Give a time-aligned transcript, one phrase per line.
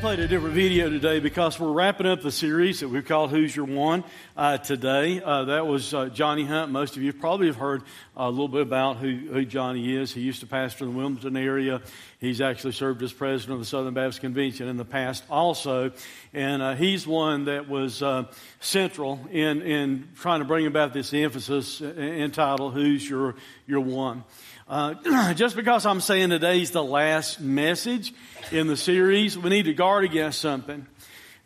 [0.00, 3.54] played a different video today because we're wrapping up the series that we've called Who's
[3.54, 4.02] Your One
[4.34, 5.20] uh, today.
[5.22, 6.72] Uh, that was uh, Johnny Hunt.
[6.72, 7.82] Most of you probably have heard
[8.16, 10.10] a little bit about who, who Johnny is.
[10.10, 11.82] He used to pastor in the Wilmington area.
[12.18, 15.92] He's actually served as president of the Southern Baptist Convention in the past also.
[16.32, 18.24] And uh, he's one that was uh,
[18.58, 23.34] central in, in trying to bring about this emphasis entitled Who's Your,
[23.66, 24.24] your One.
[24.70, 24.94] Uh,
[25.34, 28.14] just because I'm saying today's the last message
[28.52, 30.86] in the series, we need to guard against something.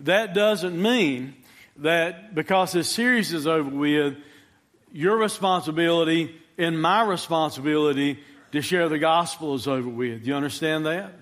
[0.01, 1.35] That doesn't mean
[1.79, 4.19] that because this series is over with,
[4.93, 8.19] your responsibility and my responsibility
[8.53, 10.25] to share the gospel is over with.
[10.25, 11.13] Do you understand that?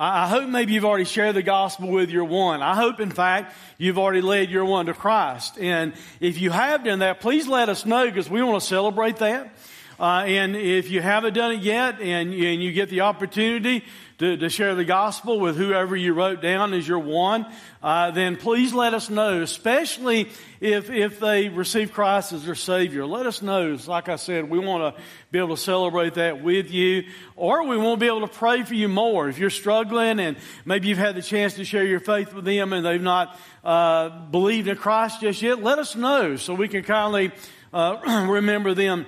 [0.00, 2.62] I hope maybe you've already shared the gospel with your one.
[2.62, 5.58] I hope, in fact, you've already led your one to Christ.
[5.58, 9.18] And if you have done that, please let us know because we want to celebrate
[9.18, 9.54] that.
[10.02, 13.84] Uh, and if you haven't done it yet and, and you get the opportunity
[14.18, 17.46] to, to, share the gospel with whoever you wrote down as your one,
[17.84, 20.28] uh, then please let us know, especially
[20.60, 23.06] if, if they receive Christ as their Savior.
[23.06, 23.78] Let us know.
[23.86, 27.04] Like I said, we want to be able to celebrate that with you,
[27.36, 29.28] or we want to be able to pray for you more.
[29.28, 32.72] If you're struggling and maybe you've had the chance to share your faith with them
[32.72, 36.82] and they've not uh, believed in Christ just yet, let us know so we can
[36.82, 37.30] kindly
[37.72, 39.06] uh, remember them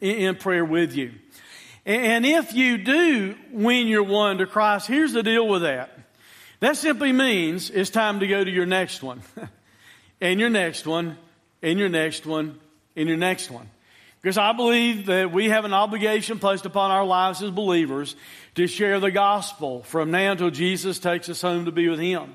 [0.00, 1.12] in prayer with you.
[1.84, 5.96] And if you do win your one to Christ, here's the deal with that.
[6.60, 9.22] That simply means it's time to go to your next one,
[10.20, 11.16] and your next one,
[11.62, 12.58] and your next one,
[12.96, 13.68] and your next one.
[14.20, 18.16] Because I believe that we have an obligation placed upon our lives as believers
[18.56, 22.34] to share the gospel from now until Jesus takes us home to be with Him.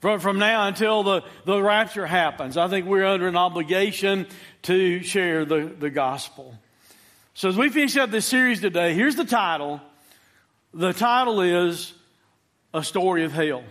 [0.00, 4.26] From, from now until the, the rapture happens, I think we're under an obligation
[4.62, 6.54] to share the, the gospel.
[7.34, 9.80] So as we finish up this series today, here's the title.
[10.74, 11.92] The title is
[12.74, 13.62] A Story of Hell.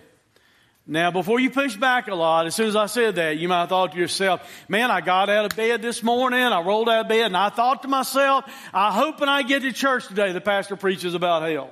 [0.88, 3.60] Now, before you push back a lot, as soon as I said that, you might
[3.60, 7.02] have thought to yourself, man, I got out of bed this morning, I rolled out
[7.02, 10.32] of bed, and I thought to myself, I hope when I get to church today,
[10.32, 11.70] the pastor preaches about hell.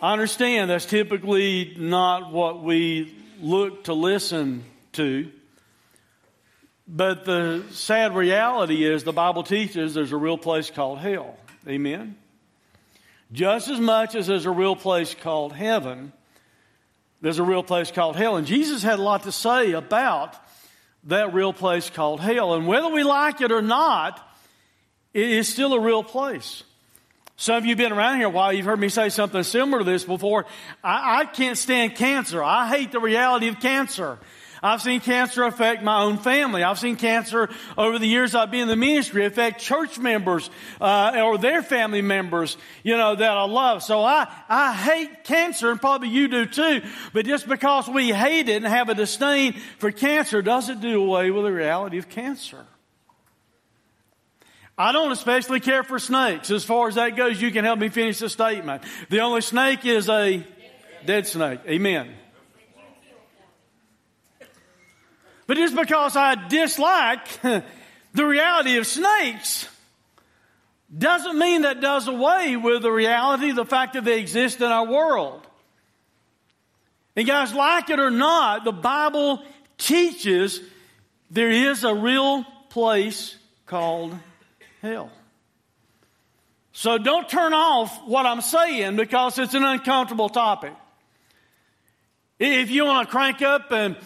[0.00, 5.30] I understand that's typically not what we look to listen to.
[6.88, 11.36] But the sad reality is the Bible teaches there's a real place called hell.
[11.66, 12.16] Amen?
[13.32, 16.12] Just as much as there's a real place called heaven,
[17.20, 18.36] there's a real place called hell.
[18.36, 20.36] And Jesus had a lot to say about
[21.04, 22.54] that real place called hell.
[22.54, 24.20] And whether we like it or not,
[25.12, 26.62] it is still a real place.
[27.36, 29.80] Some of you have been around here a while, you've heard me say something similar
[29.80, 30.46] to this before.
[30.82, 32.42] I, I can't stand cancer.
[32.42, 34.18] I hate the reality of cancer.
[34.62, 36.62] I've seen cancer affect my own family.
[36.62, 40.50] I've seen cancer over the years I've been in the ministry affect church members
[40.80, 43.82] uh, or their family members, you know, that I love.
[43.82, 46.82] So I, I hate cancer, and probably you do too.
[47.12, 51.30] But just because we hate it and have a disdain for cancer doesn't do away
[51.30, 52.64] with the reality of cancer.
[54.78, 56.50] I don't especially care for snakes.
[56.50, 58.82] As far as that goes, you can help me finish the statement.
[59.08, 60.46] The only snake is a
[61.06, 61.60] dead snake.
[61.66, 62.12] Amen.
[65.46, 69.68] But just because I dislike the reality of snakes
[70.96, 74.86] doesn't mean that does away with the reality, the fact that they exist in our
[74.86, 75.46] world.
[77.16, 79.42] And guys, like it or not, the Bible
[79.78, 80.60] teaches
[81.30, 83.36] there is a real place
[83.66, 84.16] called
[84.82, 85.10] hell.
[86.72, 90.74] So don't turn off what I'm saying because it's an uncomfortable topic.
[92.38, 93.96] If you want to crank up and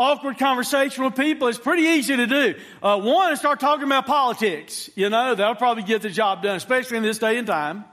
[0.00, 2.54] awkward conversation with people, it's pretty easy to do.
[2.82, 4.88] Uh, one, start talking about politics.
[4.94, 7.84] You know, that'll probably get the job done, especially in this day and time.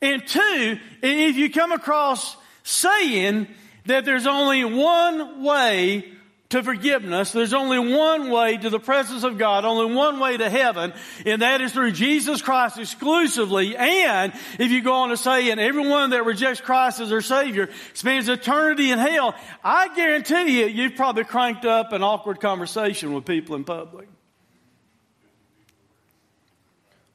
[0.00, 3.48] And two, if you come across saying
[3.86, 6.10] that there's only one way
[6.52, 7.32] to forgiveness.
[7.32, 10.92] There's only one way to the presence of God, only one way to heaven,
[11.24, 13.74] and that is through Jesus Christ exclusively.
[13.74, 17.70] And if you go on to say, and everyone that rejects Christ as their Savior
[17.94, 19.34] spends eternity in hell,
[19.64, 24.08] I guarantee you, you've probably cranked up an awkward conversation with people in public.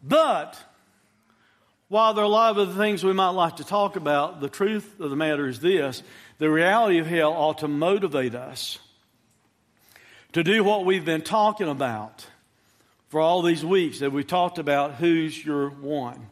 [0.01, 0.59] But,
[1.89, 4.49] while there are a lot of the things we might like to talk about, the
[4.49, 6.01] truth of the matter is this
[6.39, 8.79] the reality of hell ought to motivate us
[10.37, 12.23] to do what we've been talking about
[13.07, 16.27] for all these weeks that we talked about who's your one.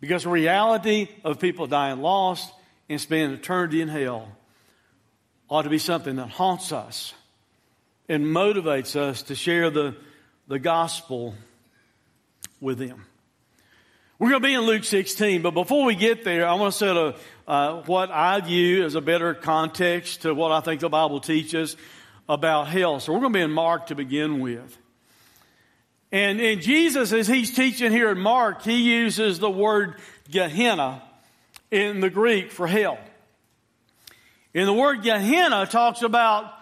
[0.00, 2.52] Because the reality of people dying lost
[2.88, 4.28] and spending eternity in hell
[5.50, 7.12] ought to be something that haunts us
[8.08, 9.96] and motivates us to share the,
[10.46, 11.34] the gospel
[12.60, 13.04] with them.
[14.20, 16.78] We're going to be in Luke 16, but before we get there, I want to
[16.78, 17.16] set a,
[17.48, 21.76] uh, what I view as a better context to what I think the Bible teaches
[22.28, 23.00] about hell.
[23.00, 24.76] So we're going to be in Mark to begin with.
[26.10, 29.94] And, and Jesus, as he's teaching here in Mark, he uses the word
[30.30, 31.02] Gehenna
[31.70, 32.98] in the Greek for hell.
[34.54, 36.52] And the word Gehenna talks about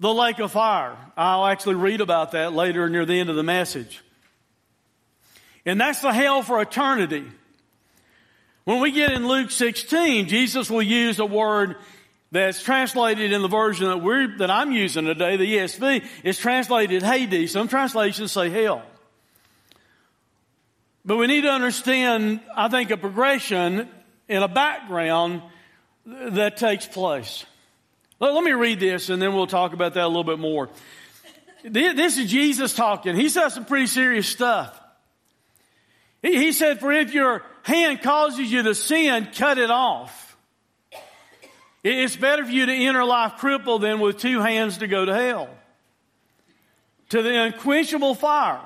[0.00, 0.96] the lake of fire.
[1.16, 4.02] I'll actually read about that later near the end of the message.
[5.64, 7.24] And that's the hell for eternity.
[8.64, 11.76] When we get in Luke 16, Jesus will use the word
[12.30, 17.02] that's translated in the version that we're, that I'm using today, the ESV, is translated
[17.02, 17.52] Hades.
[17.52, 18.82] Some translations say hell.
[21.04, 23.88] But we need to understand, I think, a progression
[24.28, 25.42] in a background
[26.04, 27.46] that takes place.
[28.20, 30.68] Let, let me read this and then we'll talk about that a little bit more.
[31.64, 33.16] This is Jesus talking.
[33.16, 34.78] He said some pretty serious stuff.
[36.22, 40.27] He, he said, for if your hand causes you to sin, cut it off.
[41.90, 45.14] It's better for you to enter life crippled than with two hands to go to
[45.14, 45.48] hell.
[47.10, 48.60] To the unquenchable fire.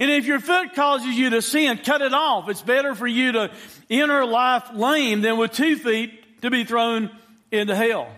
[0.00, 2.48] And if your foot causes you to sin, cut it off.
[2.48, 3.50] It's better for you to
[3.90, 7.10] enter life lame than with two feet to be thrown
[7.52, 8.08] into hell.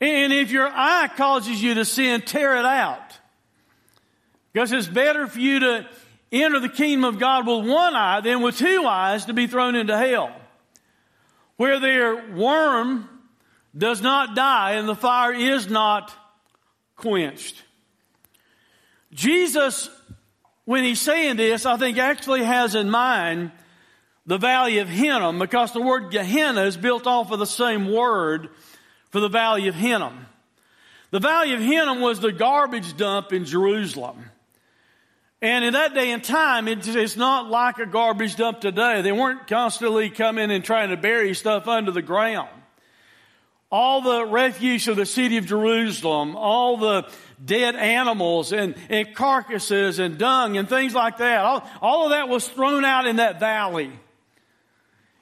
[0.00, 3.16] And if your eye causes you to sin, tear it out.
[4.52, 5.86] Because it's better for you to
[6.32, 9.76] enter the kingdom of God with one eye than with two eyes to be thrown
[9.76, 10.34] into hell
[11.56, 13.08] where their worm
[13.76, 16.12] does not die and the fire is not
[16.96, 17.62] quenched.
[19.12, 19.90] Jesus,
[20.64, 23.52] when he's saying this, I think actually has in mind
[24.26, 28.50] the valley of Hinnom because the word Gehenna is built off of the same word
[29.10, 30.26] for the valley of Hinnom.
[31.10, 34.24] The valley of Hinnom was the garbage dump in Jerusalem.
[35.42, 39.02] And in that day and time, it's not like a garbage dump today.
[39.02, 42.48] They weren't constantly coming and trying to bury stuff under the ground.
[43.68, 47.08] All the refuse of the city of Jerusalem, all the
[47.44, 52.28] dead animals and, and carcasses and dung and things like that, all, all of that
[52.28, 53.90] was thrown out in that valley.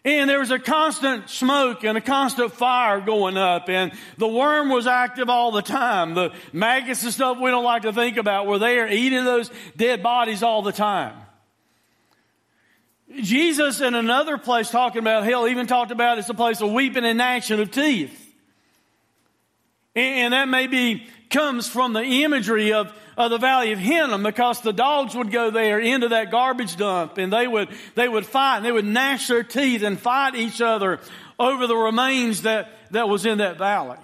[0.05, 4.71] And there was a constant smoke and a constant fire going up and the worm
[4.71, 6.15] was active all the time.
[6.15, 10.03] The maggots and stuff we don't like to think about were there eating those dead
[10.03, 11.15] bodies all the time.
[13.21, 17.05] Jesus in another place talking about hell even talked about it's a place of weeping
[17.05, 18.20] and gnashing of teeth.
[19.95, 24.73] And that maybe comes from the imagery of of the valley of Hinnom because the
[24.73, 28.65] dogs would go there into that garbage dump and they would, they would fight and
[28.65, 31.01] they would gnash their teeth and fight each other
[31.39, 33.99] over the remains that, that was in that valley.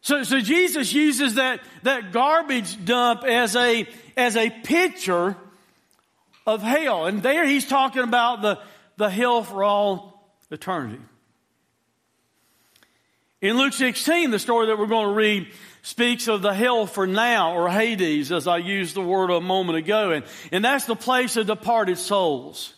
[0.00, 3.86] So, so Jesus uses that, that garbage dump as a,
[4.16, 5.36] as a picture
[6.44, 7.06] of hell.
[7.06, 8.58] And there he's talking about the,
[8.96, 10.98] the hell for all eternity.
[13.42, 15.48] In Luke 16, the story that we're going to read
[15.82, 19.78] speaks of the hell for now or Hades, as I used the word a moment
[19.78, 20.12] ago.
[20.12, 22.72] And, and that's the place of departed souls.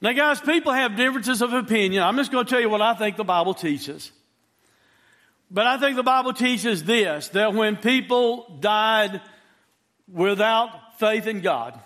[0.00, 2.04] Now, guys, people have differences of opinion.
[2.04, 4.12] I'm just going to tell you what I think the Bible teaches.
[5.50, 9.20] But I think the Bible teaches this that when people died
[10.10, 11.78] without faith in God,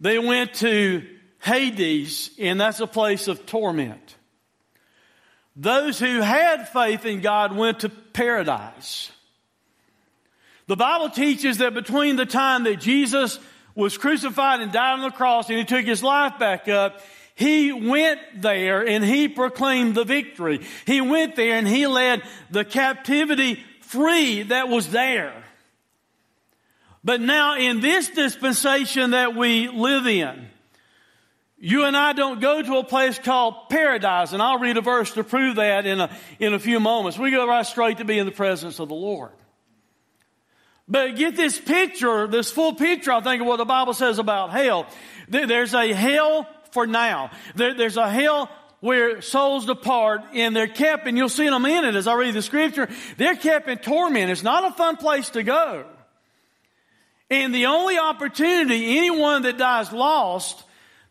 [0.00, 1.02] they went to
[1.40, 4.16] Hades, and that's a place of torment.
[5.56, 9.12] Those who had faith in God went to paradise.
[10.66, 13.38] The Bible teaches that between the time that Jesus
[13.74, 17.00] was crucified and died on the cross and he took his life back up,
[17.34, 20.60] he went there and he proclaimed the victory.
[20.86, 25.34] He went there and he led the captivity free that was there.
[27.02, 30.48] But now in this dispensation that we live in,
[31.64, 35.12] you and I don't go to a place called paradise, and I'll read a verse
[35.12, 37.18] to prove that in a, in a few moments.
[37.18, 39.32] We go right straight to be in the presence of the Lord.
[40.86, 44.50] But get this picture, this full picture, I think, of what the Bible says about
[44.50, 44.86] hell.
[45.26, 47.30] There's a hell for now.
[47.54, 51.94] There's a hell where souls depart and they're kept, and you'll see in a minute
[51.94, 54.30] as I read the scripture, they're kept in torment.
[54.30, 55.86] It's not a fun place to go.
[57.30, 60.62] And the only opportunity anyone that dies lost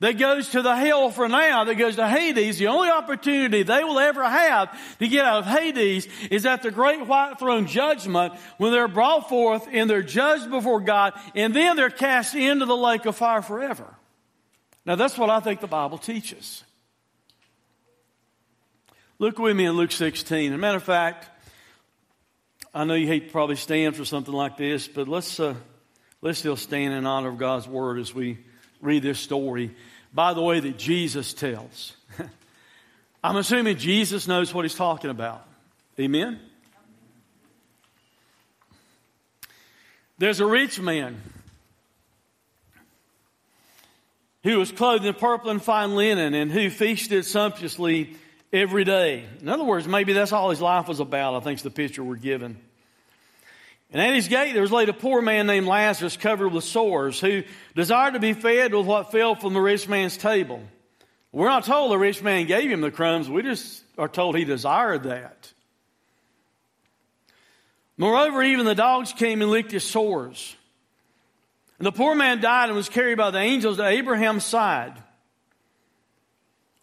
[0.03, 3.85] that goes to the hell for now, that goes to Hades, the only opportunity they
[3.85, 8.33] will ever have to get out of Hades is at the great white throne judgment
[8.57, 12.75] when they're brought forth and they're judged before God and then they're cast into the
[12.75, 13.95] lake of fire forever.
[14.85, 16.65] Now that's what I think the Bible teaches.
[19.19, 20.51] Look with me in Luke 16.
[20.51, 21.29] As a matter of fact,
[22.73, 25.55] I know you hate to probably stand for something like this, but let's, uh,
[26.21, 28.39] let's still stand in honor of God's word as we
[28.81, 29.73] read this story
[30.13, 31.95] by the way that Jesus tells.
[33.23, 35.45] I'm assuming Jesus knows what he's talking about.
[35.99, 36.39] Amen?
[40.17, 41.21] There's a rich man
[44.43, 48.15] who was clothed in purple and fine linen and who feasted sumptuously
[48.51, 49.25] every day.
[49.41, 52.03] In other words, maybe that's all his life was about, I think is the picture
[52.03, 52.57] we're given.
[53.93, 57.19] And at his gate there was laid a poor man named Lazarus covered with sores
[57.19, 57.43] who
[57.75, 60.63] desired to be fed with what fell from the rich man's table.
[61.31, 63.29] We're not told the rich man gave him the crumbs.
[63.29, 65.53] We just are told he desired that.
[67.95, 70.55] Moreover, even the dogs came and licked his sores.
[71.77, 74.93] And the poor man died and was carried by the angels to Abraham's side.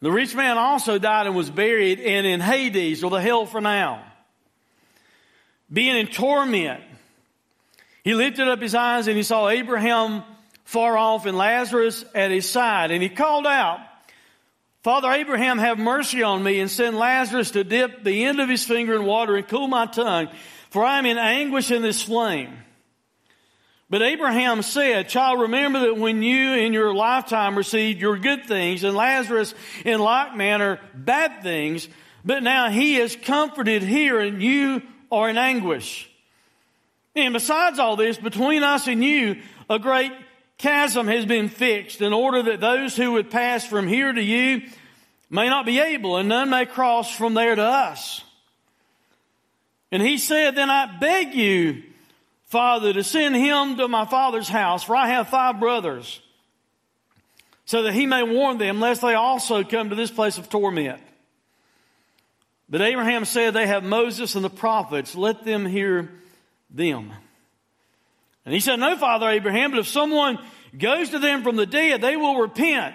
[0.01, 3.61] The rich man also died and was buried and in Hades or the hell for
[3.61, 4.05] now.
[5.73, 6.83] Being in torment,
[8.03, 10.23] he lifted up his eyes and he saw Abraham
[10.65, 12.91] far off and Lazarus at his side.
[12.91, 13.81] And he called out,
[14.83, 18.65] Father Abraham, have mercy on me and send Lazarus to dip the end of his
[18.65, 20.29] finger in water and cool my tongue,
[20.71, 22.57] for I am in anguish in this flame.
[23.91, 28.85] But Abraham said, Child, remember that when you in your lifetime received your good things,
[28.85, 29.53] and Lazarus
[29.85, 31.89] in like manner bad things,
[32.25, 36.10] but now he is comforted here and you are in anguish.
[37.15, 40.13] And besides all this, between us and you, a great
[40.59, 44.63] chasm has been fixed in order that those who would pass from here to you
[45.29, 48.23] may not be able, and none may cross from there to us.
[49.93, 51.83] And he said, Then I beg you,
[52.45, 56.21] Father, to send him to my father's house, for I have five brothers,
[57.65, 61.01] so that he may warn them, lest they also come to this place of torment.
[62.69, 66.11] But Abraham said, They have Moses and the prophets, let them hear
[66.71, 67.13] them.
[68.45, 70.39] And he said, No, Father Abraham, but if someone
[70.77, 72.95] goes to them from the dead, they will repent.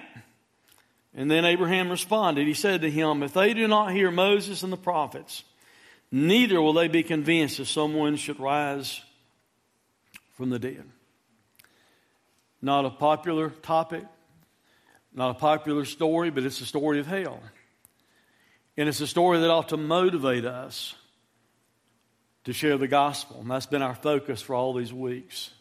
[1.14, 2.46] And then Abraham responded.
[2.48, 5.44] He said to him, If they do not hear Moses and the prophets,
[6.12, 9.02] neither will they be convinced if someone should rise
[10.34, 10.84] from the dead.
[12.62, 14.04] Not a popular topic,
[15.14, 17.40] not a popular story, but it's a story of hell.
[18.76, 20.96] And it's a story that ought to motivate us
[22.46, 23.38] to share the gospel.
[23.42, 25.52] And that's been our focus for all these weeks.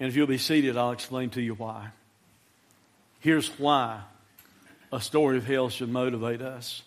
[0.00, 1.88] And if you'll be seated, I'll explain to you why.
[3.20, 4.00] Here's why
[4.92, 6.82] a story of hell should motivate us.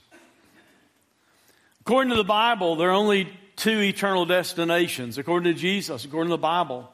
[1.81, 5.17] According to the Bible, there are only two eternal destinations.
[5.17, 6.89] According to Jesus, according to the Bible,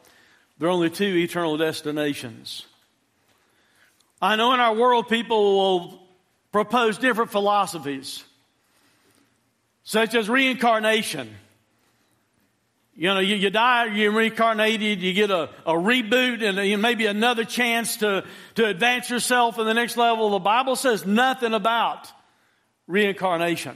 [0.57, 2.65] there are only two eternal destinations.
[4.21, 6.07] I know in our world people will
[6.51, 8.23] propose different philosophies
[9.83, 11.29] such as reincarnation.
[12.95, 17.43] You know, you, you die, you're reincarnated, you get a, a reboot and maybe another
[17.43, 18.23] chance to,
[18.55, 20.29] to advance yourself in the next level.
[20.29, 22.11] The Bible says nothing about
[22.87, 23.75] reincarnation.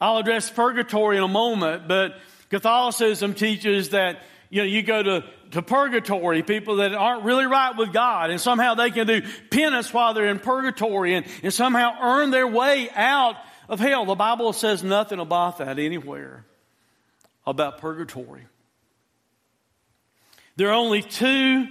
[0.00, 2.16] I'll address purgatory in a moment, but
[2.48, 7.76] Catholicism teaches that, you know, you go to, to purgatory, people that aren't really right
[7.76, 11.94] with God, and somehow they can do penance while they're in purgatory and, and somehow
[12.00, 13.36] earn their way out
[13.70, 14.04] of hell.
[14.04, 16.44] The Bible says nothing about that anywhere,
[17.46, 18.46] about purgatory.
[20.56, 21.68] There are only two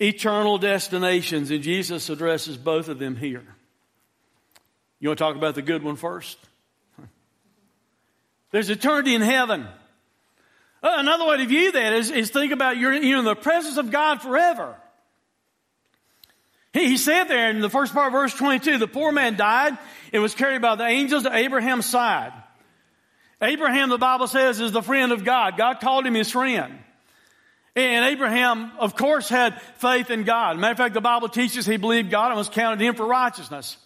[0.00, 3.46] eternal destinations, and Jesus addresses both of them here.
[4.98, 6.36] You want to talk about the good one first?
[8.50, 9.62] There's eternity in heaven.
[10.82, 13.76] Uh, another way to view that is, is think about you're, you're in the presence
[13.76, 14.74] of God forever.
[16.72, 19.78] He, he said there in the first part of verse 22, the poor man died
[20.12, 22.32] and was carried by the angels to Abraham's side.
[23.40, 25.56] Abraham, the Bible says, is the friend of God.
[25.56, 26.78] God called him his friend.
[27.74, 30.58] And Abraham, of course, had faith in God.
[30.58, 33.78] Matter of fact, the Bible teaches he believed God and was counted him for righteousness.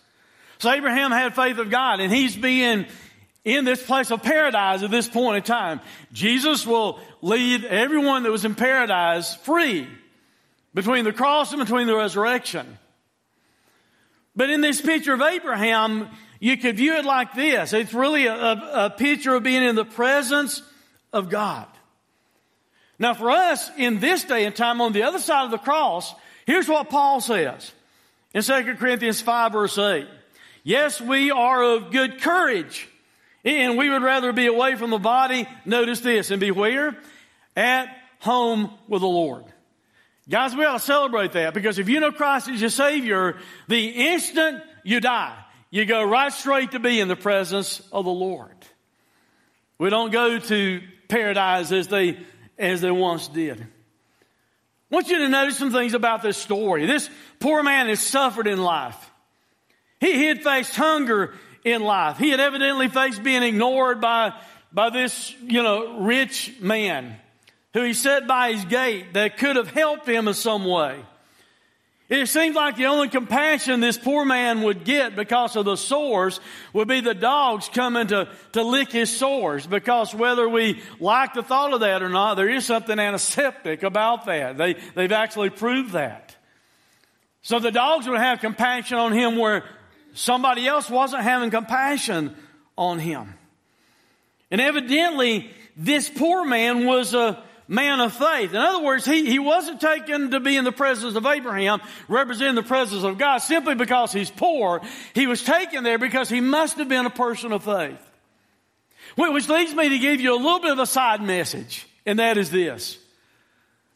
[0.58, 2.86] So Abraham had faith of God, and he's being
[3.44, 5.80] in this place of paradise at this point in time.
[6.12, 9.86] Jesus will lead everyone that was in paradise free
[10.74, 12.78] between the cross and between the resurrection.
[14.36, 17.72] But in this picture of Abraham, you could view it like this.
[17.72, 20.62] It's really a, a, picture of being in the presence
[21.12, 21.66] of God.
[22.98, 26.14] Now for us, in this day and time, on the other side of the cross,
[26.46, 27.72] Here's what Paul says
[28.32, 30.06] in 2 Corinthians 5 verse 8.
[30.62, 32.88] Yes, we are of good courage
[33.44, 36.96] and we would rather be away from the body, notice this, and be where?
[37.56, 37.88] At
[38.20, 39.44] home with the Lord.
[40.28, 43.36] Guys, we ought to celebrate that because if you know Christ as your Savior,
[43.68, 45.36] the instant you die,
[45.70, 48.56] you go right straight to be in the presence of the Lord.
[49.78, 52.18] We don't go to paradise as they,
[52.58, 53.60] as they once did.
[53.60, 56.86] I want you to notice some things about this story.
[56.86, 59.10] This poor man has suffered in life.
[60.00, 62.18] He, he had faced hunger in life.
[62.18, 64.32] He had evidently faced being ignored by,
[64.72, 67.16] by this, you know, rich man
[67.76, 70.98] who he set by his gate that could have helped him in some way.
[72.08, 76.40] It seemed like the only compassion this poor man would get because of the sores
[76.72, 79.66] would be the dogs coming to, to lick his sores.
[79.66, 84.24] Because whether we like the thought of that or not, there is something antiseptic about
[84.24, 84.56] that.
[84.56, 86.34] They, they've actually proved that.
[87.42, 89.64] So the dogs would have compassion on him where
[90.14, 92.34] somebody else wasn't having compassion
[92.78, 93.34] on him.
[94.50, 98.50] And evidently, this poor man was a man of faith.
[98.50, 102.54] In other words, he, he wasn't taken to be in the presence of Abraham, representing
[102.54, 104.80] the presence of God, simply because he's poor.
[105.14, 108.00] He was taken there because he must have been a person of faith.
[109.16, 112.36] Which leads me to give you a little bit of a side message, and that
[112.36, 112.98] is this.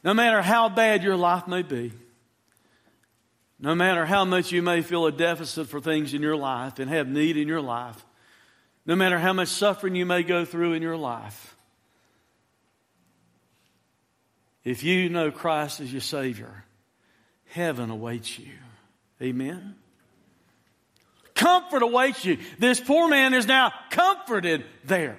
[0.03, 1.93] No matter how bad your life may be,
[3.59, 6.91] no matter how much you may feel a deficit for things in your life and
[6.91, 8.03] have need in your life,
[8.87, 11.50] no matter how much suffering you may go through in your life,
[14.71, 16.65] if you know Christ as your Savior,
[17.47, 18.53] heaven awaits you.
[19.21, 19.75] Amen.
[21.35, 22.39] Comfort awaits you.
[22.59, 25.19] This poor man is now comforted there.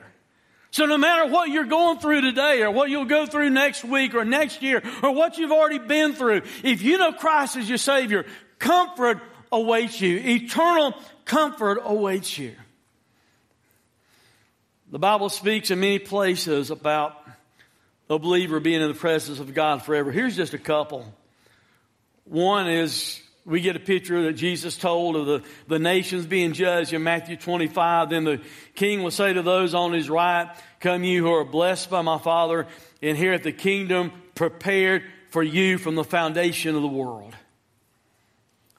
[0.71, 4.15] So no matter what you're going through today or what you'll go through next week
[4.15, 7.77] or next year or what you've already been through, if you know Christ as your
[7.77, 8.25] Savior,
[8.57, 9.19] comfort
[9.51, 10.17] awaits you.
[10.17, 10.93] Eternal
[11.25, 12.55] comfort awaits you.
[14.91, 17.20] The Bible speaks in many places about
[18.11, 20.11] a believer being in the presence of God forever.
[20.11, 21.05] Here's just a couple.
[22.25, 26.91] One is we get a picture that Jesus told of the, the nations being judged
[26.91, 28.09] in Matthew 25.
[28.09, 28.41] Then the
[28.75, 32.17] king will say to those on his right, Come you who are blessed by my
[32.17, 32.67] Father,
[33.01, 37.33] inherit the kingdom prepared for you from the foundation of the world.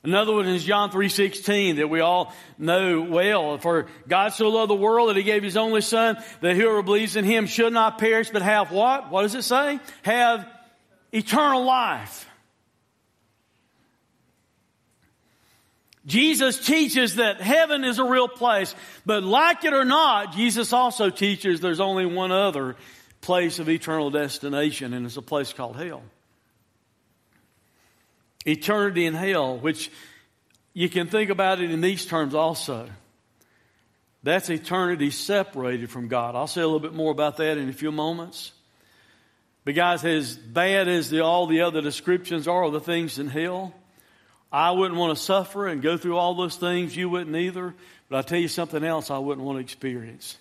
[0.04, 3.58] Another one is John 3.16 that we all know well.
[3.58, 7.14] For God so loved the world that he gave his only son that whoever believes
[7.14, 9.10] in him should not perish but have what?
[9.10, 9.78] What does it say?
[10.02, 10.48] Have
[11.12, 12.28] eternal life.
[16.04, 18.74] Jesus teaches that heaven is a real place,
[19.06, 22.74] but like it or not, Jesus also teaches there's only one other
[23.20, 26.02] place of eternal destination, and it's a place called hell.
[28.46, 29.90] Eternity in hell, which
[30.72, 32.88] you can think about it in these terms also.
[34.22, 36.34] That's eternity separated from God.
[36.34, 38.52] I'll say a little bit more about that in a few moments.
[39.64, 43.28] But guys, as bad as the, all the other descriptions are of the things in
[43.28, 43.74] hell,
[44.50, 46.96] I wouldn't want to suffer and go through all those things.
[46.96, 47.74] You wouldn't either.
[48.08, 50.36] But I'll tell you something else I wouldn't want to experience.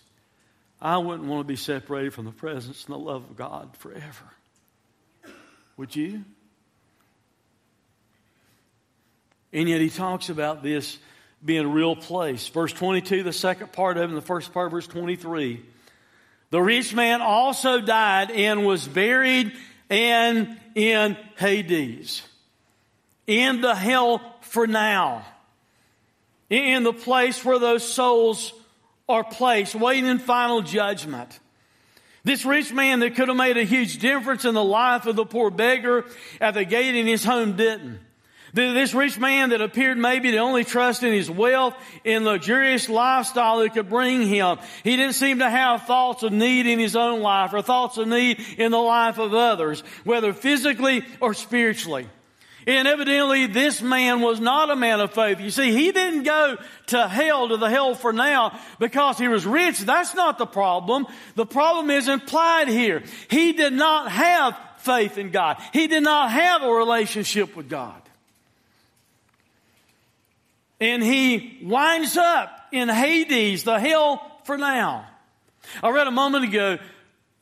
[0.82, 4.26] I wouldn't want to be separated from the presence and the love of God forever.
[5.78, 6.26] Would you?
[9.54, 10.98] And yet he talks about this
[11.44, 12.48] being a real place.
[12.48, 15.64] Verse 22, the second part of it, and the first part, verse 23.
[16.52, 19.54] The rich man also died and was buried
[19.90, 22.24] and in Hades
[23.28, 25.26] in the hell for now,
[26.50, 28.54] in the place where those souls
[29.08, 31.40] are placed, waiting in final judgment.
[32.24, 35.26] This rich man that could have made a huge difference in the life of the
[35.26, 36.06] poor beggar
[36.40, 38.00] at the gate in his home didn't.
[38.54, 43.60] This rich man that appeared maybe to only trust in his wealth and luxurious lifestyle
[43.60, 44.58] that could bring him.
[44.84, 48.08] He didn't seem to have thoughts of need in his own life or thoughts of
[48.08, 52.10] need in the life of others, whether physically or spiritually.
[52.68, 55.40] And evidently this man was not a man of faith.
[55.40, 59.46] You see, he didn't go to hell, to the hell for now, because he was
[59.46, 59.80] rich.
[59.80, 61.08] That's not the problem.
[61.36, 63.04] The problem is implied here.
[63.30, 65.58] He did not have faith in God.
[65.74, 68.01] He did not have a relationship with God.
[70.82, 75.08] And he winds up in Hades, the hell for now.
[75.84, 76.80] I read a moment ago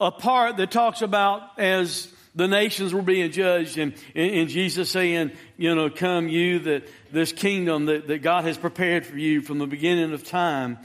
[0.02, 5.32] a part that talks about as the nations were being judged and, and, Jesus saying,
[5.58, 9.58] you know, come you that this kingdom that, that God has prepared for you from
[9.58, 10.78] the beginning of time.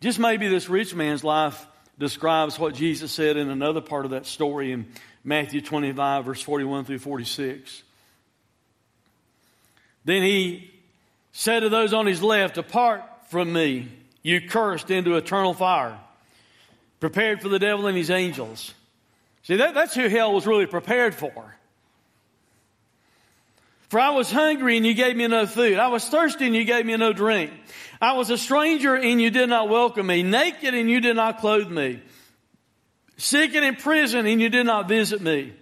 [0.00, 1.66] Just maybe this rich man's life
[1.98, 4.86] describes what Jesus said in another part of that story in
[5.24, 7.82] Matthew 25 verse 41 through 46.
[10.04, 10.71] Then he
[11.32, 13.88] said to those on his left, Apart from me,
[14.22, 15.98] you cursed, into eternal fire,
[17.00, 18.72] prepared for the devil and his angels.
[19.42, 21.56] See, that, that's who hell was really prepared for.
[23.88, 25.78] For I was hungry and you gave me no food.
[25.78, 27.50] I was thirsty and you gave me no drink.
[28.00, 30.22] I was a stranger and you did not welcome me.
[30.22, 32.00] Naked and you did not clothe me.
[33.18, 35.52] Sick and in prison and you did not visit me.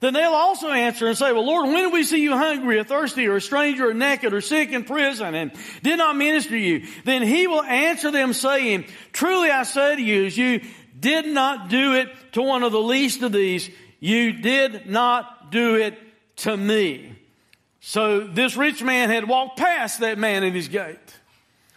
[0.00, 2.84] Then they'll also answer and say, well, Lord, when did we see you hungry or
[2.84, 6.58] thirsty or a stranger or naked or sick in prison and did not minister to
[6.58, 6.86] you?
[7.04, 10.62] Then he will answer them saying, truly I say to you, as you
[10.98, 13.68] did not do it to one of the least of these,
[14.00, 15.98] you did not do it
[16.36, 17.14] to me.
[17.80, 20.98] So this rich man had walked past that man at his gate.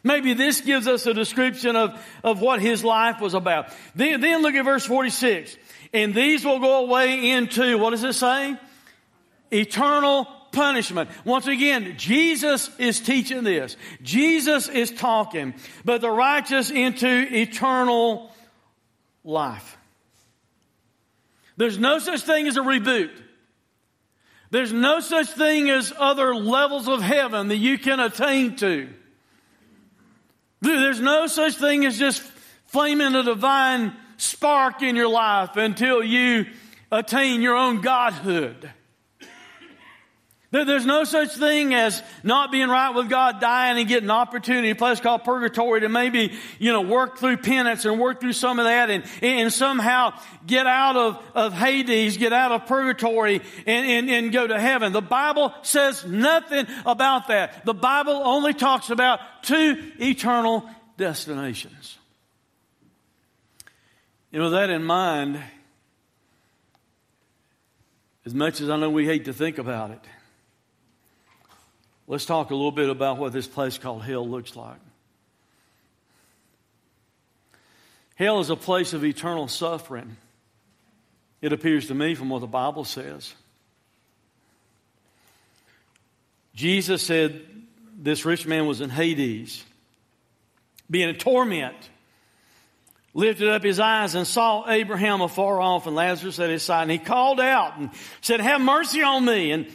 [0.04, 3.74] Maybe this gives us a description of, of what his life was about.
[3.96, 5.56] Then, then look at verse 46
[5.94, 8.58] and these will go away into, what does it say?
[9.52, 11.10] Eternal punishment.
[11.26, 13.78] Once again, Jesus is teaching this.
[14.02, 15.54] Jesus is talking,
[15.86, 18.32] but the righteous into eternal
[19.24, 19.78] life.
[21.58, 23.12] There's no such thing as a reboot.
[24.50, 28.90] There's no such thing as other levels of heaven that you can attain to.
[30.62, 32.22] There's no such thing as just
[32.68, 36.46] flaming a divine spark in your life until you
[36.92, 38.72] attain your own godhood.
[40.52, 44.70] There's no such thing as not being right with God, dying and getting an opportunity,
[44.70, 48.60] a place called purgatory to maybe, you know, work through penance and work through some
[48.60, 50.14] of that and, and somehow
[50.46, 54.94] get out of, of Hades, get out of purgatory and, and, and go to heaven.
[54.94, 57.66] The Bible says nothing about that.
[57.66, 61.98] The Bible only talks about two eternal destinations.
[64.34, 65.40] You know, that in mind,
[68.26, 70.00] as much as I know we hate to think about it,
[72.08, 74.80] let's talk a little bit about what this place called hell looks like.
[78.16, 80.18] Hell is a place of eternal suffering.
[81.40, 83.36] It appears to me from what the Bible says.
[86.56, 87.40] Jesus said
[88.00, 89.64] this rich man was in Hades,
[90.90, 91.76] being in torment
[93.14, 96.84] lifted up his eyes and saw Abraham afar off and Lazarus at his side.
[96.84, 99.52] And he called out and said, Have mercy on me.
[99.52, 99.68] And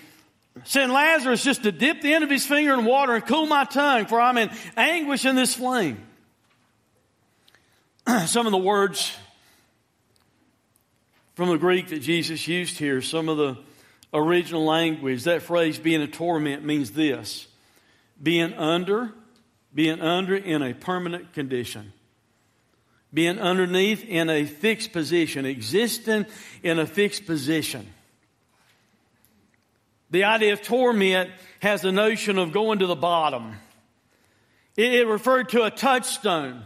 [0.64, 3.64] send Lazarus just to dip the end of his finger in water and cool my
[3.64, 6.04] tongue, for I'm in anguish in this flame.
[8.26, 9.16] some of the words
[11.34, 13.56] from the Greek that Jesus used here, some of the
[14.12, 17.46] original language, that phrase being a torment means this
[18.20, 19.12] being under,
[19.72, 21.92] being under in a permanent condition
[23.12, 26.26] being underneath in a fixed position, existing
[26.62, 27.86] in a fixed position.
[30.10, 33.56] The idea of torment has the notion of going to the bottom.
[34.76, 36.64] It, it referred to a touchstone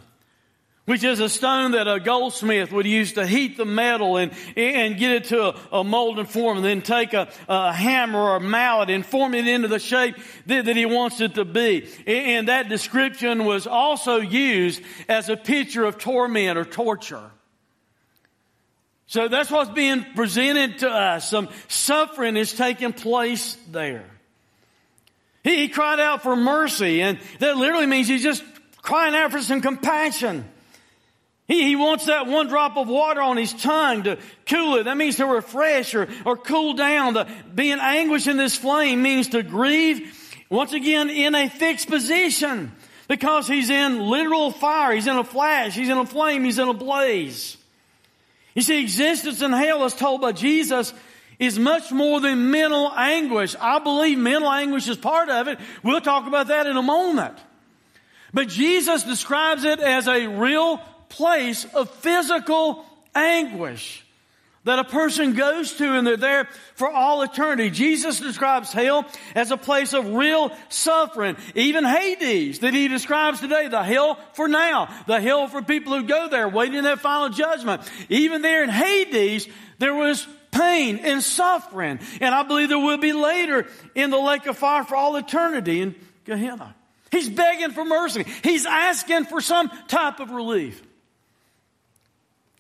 [0.84, 4.96] which is a stone that a goldsmith would use to heat the metal and, and
[4.96, 8.40] get it to a, a molten form and then take a, a, hammer or a
[8.40, 10.16] mallet and form it into the shape
[10.46, 11.88] that, that he wants it to be.
[12.06, 17.30] And that description was also used as a picture of torment or torture.
[19.06, 21.30] So that's what's being presented to us.
[21.30, 24.06] Some suffering is taking place there.
[25.44, 28.42] He, he cried out for mercy and that literally means he's just
[28.78, 30.44] crying out for some compassion.
[31.48, 34.84] He, he wants that one drop of water on his tongue to cool it.
[34.84, 37.14] That means to refresh or, or cool down.
[37.14, 42.72] The, being anguish in this flame means to grieve, once again, in a fixed position.
[43.08, 44.94] Because he's in literal fire.
[44.94, 45.74] He's in a flash.
[45.74, 46.44] He's in a flame.
[46.44, 47.56] He's in a blaze.
[48.54, 50.94] You see, existence in hell, as told by Jesus,
[51.38, 53.56] is much more than mental anguish.
[53.60, 55.58] I believe mental anguish is part of it.
[55.82, 57.36] We'll talk about that in a moment.
[58.32, 60.80] But Jesus describes it as a real
[61.12, 64.04] place of physical anguish
[64.64, 67.70] that a person goes to and they're there for all eternity.
[67.70, 71.36] Jesus describes hell as a place of real suffering.
[71.54, 76.04] Even Hades that he describes today, the hell for now, the hell for people who
[76.04, 77.82] go there waiting that final judgment.
[78.08, 79.48] Even there in Hades,
[79.78, 81.98] there was pain and suffering.
[82.20, 85.80] And I believe there will be later in the lake of fire for all eternity
[85.80, 86.76] in Gehenna.
[87.10, 88.24] He's begging for mercy.
[88.44, 90.80] He's asking for some type of relief.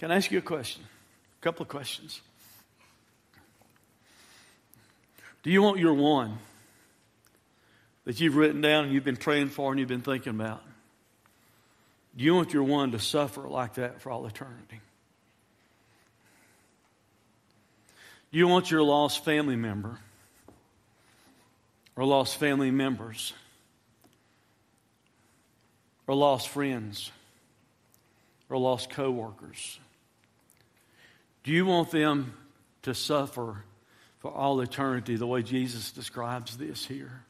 [0.02, 0.82] Can I ask you a question?
[0.82, 2.20] A couple of questions.
[5.44, 6.38] Do you want your one
[8.04, 10.60] that you've written down and you've been praying for and you've been thinking about?
[12.16, 14.80] Do you want your one to suffer like that for all eternity?
[18.32, 20.00] Do you want your lost family member
[21.94, 23.34] or lost family members
[26.08, 27.12] or lost friends
[28.50, 29.78] or lost coworkers?
[31.44, 32.34] Do you want them
[32.82, 33.64] to suffer
[34.18, 37.24] for all eternity the way Jesus describes this here?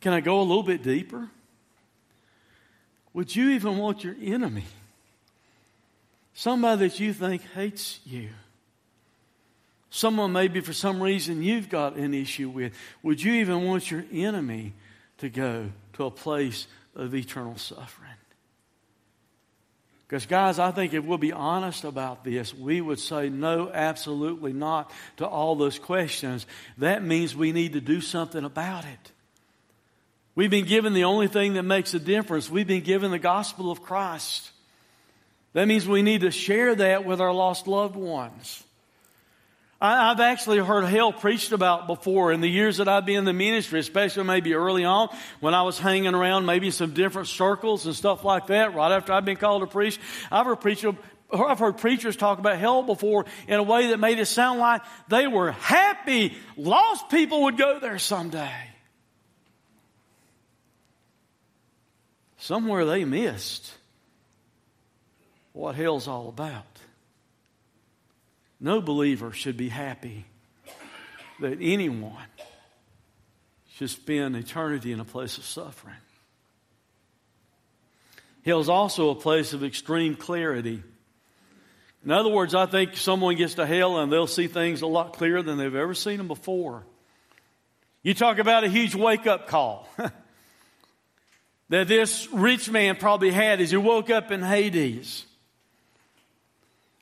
[0.00, 1.28] Can I go a little bit deeper?
[3.12, 4.64] Would you even want your enemy,
[6.34, 8.30] somebody that you think hates you,
[9.90, 14.04] someone maybe for some reason you've got an issue with, would you even want your
[14.12, 14.72] enemy
[15.18, 18.10] to go to a place of eternal suffering?
[20.14, 24.52] Because, guys, I think if we'll be honest about this, we would say no, absolutely
[24.52, 26.46] not to all those questions.
[26.78, 29.12] That means we need to do something about it.
[30.36, 32.48] We've been given the only thing that makes a difference.
[32.48, 34.52] We've been given the gospel of Christ.
[35.52, 38.62] That means we need to share that with our lost loved ones.
[39.80, 43.24] I, have actually heard hell preached about before in the years that I've been in
[43.24, 45.08] the ministry, especially maybe early on
[45.40, 49.12] when I was hanging around maybe some different circles and stuff like that, right after
[49.12, 49.98] I've been called to preach.
[50.30, 50.94] I've heard preachers
[51.32, 54.82] I've heard preachers talk about hell before in a way that made it sound like
[55.08, 58.52] they were happy lost people would go there someday.
[62.38, 63.72] Somewhere they missed
[65.52, 66.73] what hell's all about.
[68.64, 70.24] No believer should be happy
[71.38, 72.16] that anyone
[73.74, 75.94] should spend eternity in a place of suffering.
[78.42, 80.82] Hell is also a place of extreme clarity.
[82.06, 85.12] In other words, I think someone gets to hell and they'll see things a lot
[85.12, 86.86] clearer than they've ever seen them before.
[88.02, 89.86] You talk about a huge wake up call
[91.68, 95.26] that this rich man probably had as he woke up in Hades.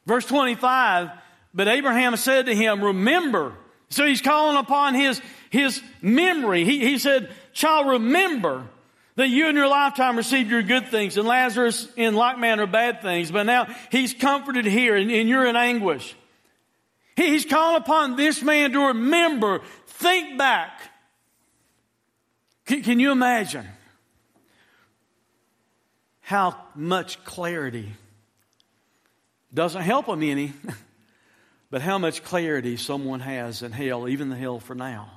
[0.06, 1.21] Verse 25
[1.54, 3.54] but Abraham said to him, remember.
[3.90, 6.64] So he's calling upon his, his memory.
[6.64, 8.66] He, he said, child, remember
[9.16, 13.02] that you in your lifetime received your good things and Lazarus in like manner bad
[13.02, 13.30] things.
[13.30, 16.16] But now he's comforted here and, and you're in anguish.
[17.16, 20.80] He, he's calling upon this man to remember, think back.
[22.64, 23.66] Can, can you imagine
[26.22, 27.92] how much clarity
[29.52, 30.54] doesn't help him any?
[31.72, 35.10] but how much clarity someone has in hell, even the hell for now.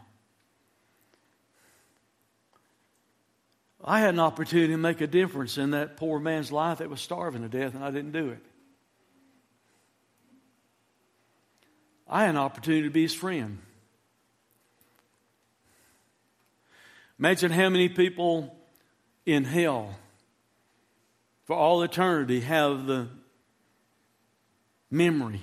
[3.84, 7.02] I had an opportunity to make a difference in that poor man's life that was
[7.02, 8.40] starving to death, and I didn't do it.
[12.08, 13.58] I had an opportunity to be his friend.
[17.20, 18.56] Imagine how many people
[19.26, 19.94] in hell
[21.44, 23.10] for all eternity have the
[24.90, 25.42] memory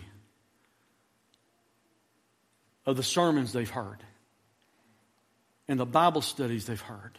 [2.86, 3.98] of the sermons they've heard
[5.68, 7.18] and the Bible studies they've heard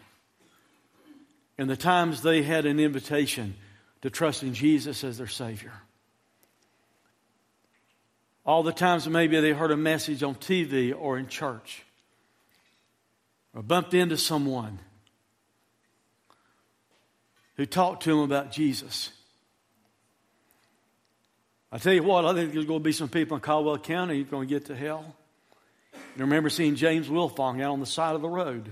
[1.58, 3.56] and the times they had an invitation
[4.02, 5.74] to trust in Jesus as their Savior.
[8.46, 11.84] All the times maybe they heard a message on TV or in church
[13.56, 14.80] or bumped into someone
[17.56, 19.12] who talked to them about Jesus.
[21.72, 24.18] I tell you what, I think there's going to be some people in Caldwell County
[24.18, 25.16] who are going to get to hell
[26.16, 28.72] I remember seeing James Wilfong out on the side of the road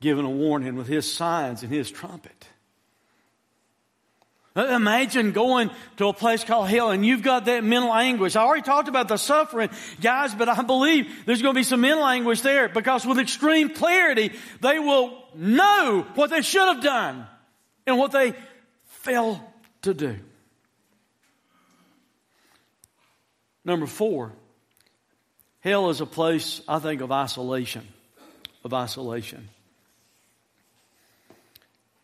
[0.00, 2.46] giving a warning with his signs and his trumpet.
[4.54, 8.36] Uh, imagine going to a place called hell and you've got that mental anguish.
[8.36, 9.68] I already talked about the suffering,
[10.00, 13.70] guys, but I believe there's going to be some mental anguish there because with extreme
[13.70, 17.26] clarity, they will know what they should have done
[17.86, 18.34] and what they
[18.84, 19.40] failed
[19.82, 20.16] to do.
[23.64, 24.32] Number four,
[25.66, 27.88] Hell is a place, I think, of isolation.
[28.62, 29.48] Of isolation.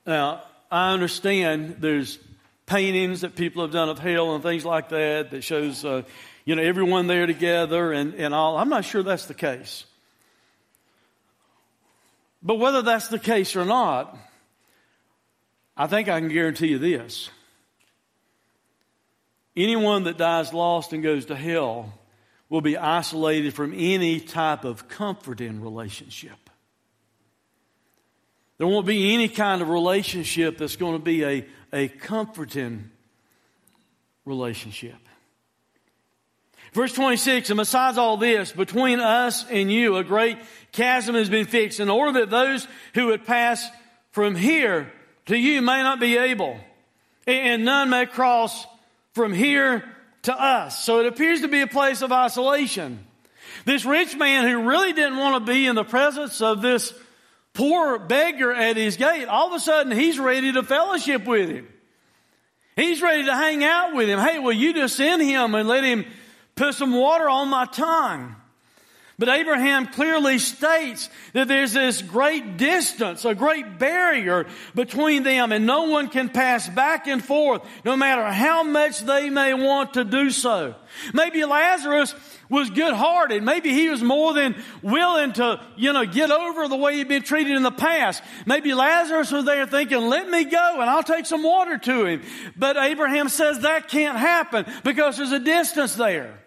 [0.05, 2.19] Now, I understand there's
[2.67, 6.03] paintings that people have done of hell and things like that that shows, uh,
[6.45, 8.57] you know, everyone there together and, and all.
[8.57, 9.85] I'm not sure that's the case.
[12.43, 14.19] But whether that's the case or not,
[15.77, 17.31] I think I can guarantee you this.
[19.57, 21.97] Anyone that dies lost and goes to hell
[22.53, 26.51] will be isolated from any type of comforting relationship.
[28.59, 32.91] There won't be any kind of relationship that's going to be a, a comforting
[34.27, 34.99] relationship.
[36.75, 40.37] Verse 26, and besides all this, between us and you, a great
[40.73, 43.67] chasm has been fixed in order that those who would pass
[44.11, 44.93] from here
[45.25, 46.61] to you may not be able,
[47.27, 48.67] and none may cross
[49.15, 49.83] from here
[50.23, 50.83] to us.
[50.85, 53.05] So it appears to be a place of isolation.
[53.65, 56.95] This rich man who really didn't want to be in the presence of this
[57.55, 61.69] poor beggar at his gate, all of a sudden he's ready to fellowship with him.
[62.77, 64.19] He's ready to hang out with him.
[64.19, 66.07] Hey, will you just send him and let him
[66.55, 68.35] put some water on my tongue?
[69.19, 75.67] But Abraham clearly states that there's this great distance, a great barrier between them and
[75.67, 80.05] no one can pass back and forth no matter how much they may want to
[80.05, 80.75] do so.
[81.13, 82.15] Maybe Lazarus
[82.49, 83.43] was good hearted.
[83.43, 87.23] Maybe he was more than willing to, you know, get over the way he'd been
[87.23, 88.23] treated in the past.
[88.47, 92.23] Maybe Lazarus was there thinking, let me go and I'll take some water to him.
[92.57, 96.42] But Abraham says that can't happen because there's a distance there.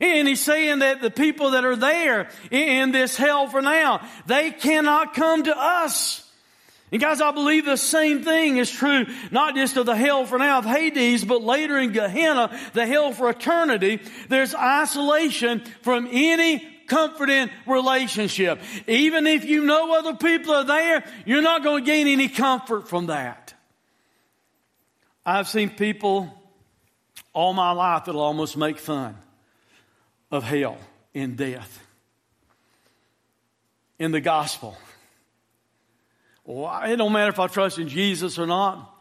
[0.00, 4.50] And he's saying that the people that are there in this hell for now, they
[4.50, 6.24] cannot come to us.
[6.90, 10.38] And guys, I believe the same thing is true, not just of the hell for
[10.38, 14.00] now of Hades, but later in Gehenna, the hell for eternity.
[14.28, 18.60] There's isolation from any comforting relationship.
[18.86, 22.88] Even if you know other people are there, you're not going to gain any comfort
[22.88, 23.52] from that.
[25.26, 26.32] I've seen people
[27.34, 29.14] all my life that'll almost make fun
[30.30, 30.78] of hell
[31.14, 31.82] and death
[33.98, 34.76] in the gospel.
[36.44, 38.94] Well, it don't matter if I trust in Jesus or not.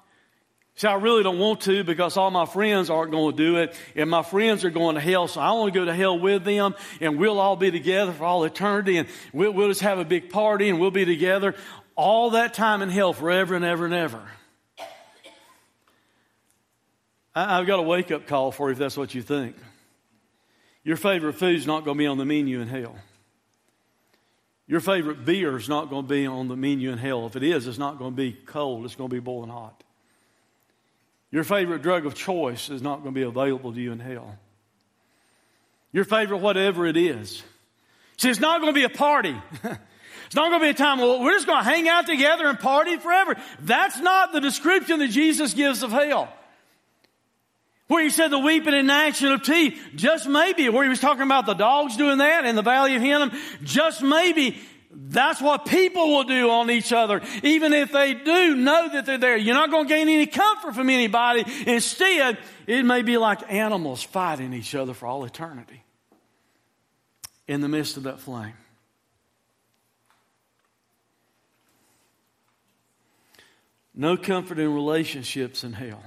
[0.75, 3.75] See, I really don't want to because all my friends aren't going to do it,
[3.95, 6.43] and my friends are going to hell, so I want to go to hell with
[6.43, 10.05] them, and we'll all be together for all eternity, and we'll, we'll just have a
[10.05, 11.55] big party, and we'll be together
[11.95, 14.21] all that time in hell forever and ever and ever.
[17.33, 19.55] I, I've got a wake up call for you if that's what you think.
[20.87, 22.95] Your favorite food's not going to be on the menu in hell.
[24.67, 27.25] Your favorite beer is not going to be on the menu in hell.
[27.25, 29.83] If it is, it's not going to be cold, it's going to be boiling hot.
[31.29, 34.37] Your favorite drug of choice is not going to be available to you in hell.
[35.91, 37.43] Your favorite, whatever it is.
[38.15, 39.35] See, it's not going to be a party.
[39.63, 42.47] it's not going to be a time, well, we're just going to hang out together
[42.47, 43.35] and party forever.
[43.59, 46.33] That's not the description that Jesus gives of hell.
[47.87, 51.23] Where he said the weeping and gnashing of teeth, just maybe, where he was talking
[51.23, 53.31] about the dogs doing that in the valley of Hinnom,
[53.63, 54.59] just maybe
[54.91, 57.21] that's what people will do on each other.
[57.43, 59.37] Even if they do know that they're there.
[59.37, 61.45] You're not going to gain any comfort from anybody.
[61.65, 65.83] Instead, it may be like animals fighting each other for all eternity
[67.47, 68.53] in the midst of that flame.
[73.93, 76.03] No comfort in relationships in hell.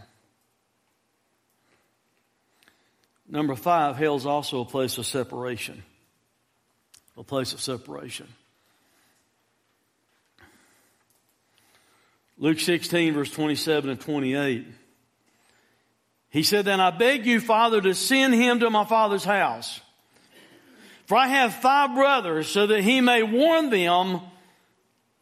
[3.30, 5.82] Number five, hell is also a place of separation.
[7.16, 8.26] A place of separation.
[12.38, 14.66] Luke 16, verse 27 and 28.
[16.30, 19.80] He said, Then I beg you, Father, to send him to my father's house.
[21.06, 24.20] For I have five brothers, so that he may warn them,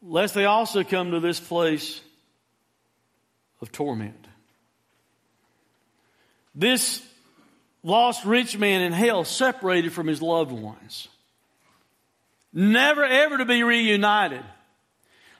[0.03, 2.01] lest they also come to this place
[3.61, 4.27] of torment.
[6.55, 7.03] This
[7.83, 11.09] lost rich man in hell separated from his loved ones.
[12.53, 14.43] Never ever to be reunited.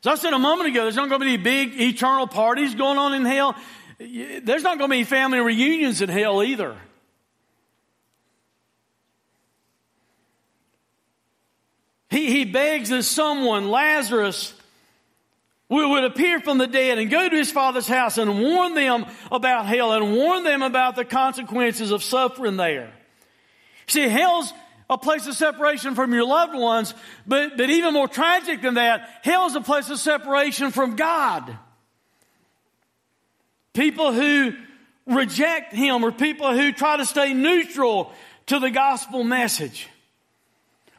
[0.01, 2.75] As I said a moment ago, there's not going to be any big eternal parties
[2.75, 3.57] going on in hell.
[3.99, 6.77] There's not going to be family reunions in hell either.
[12.11, 14.55] He, he begs that someone, Lazarus,
[15.69, 19.67] would appear from the dead and go to his father's house and warn them about
[19.67, 22.93] hell and warn them about the consequences of suffering there.
[23.87, 24.53] See, hell's
[24.91, 26.95] a place of separation from your loved ones,
[27.27, 31.57] but, but even more tragic than that, hell's a place of separation from God.
[33.75, 34.55] People who
[35.07, 38.13] reject Him or people who try to stay neutral
[38.47, 39.89] to the gospel message.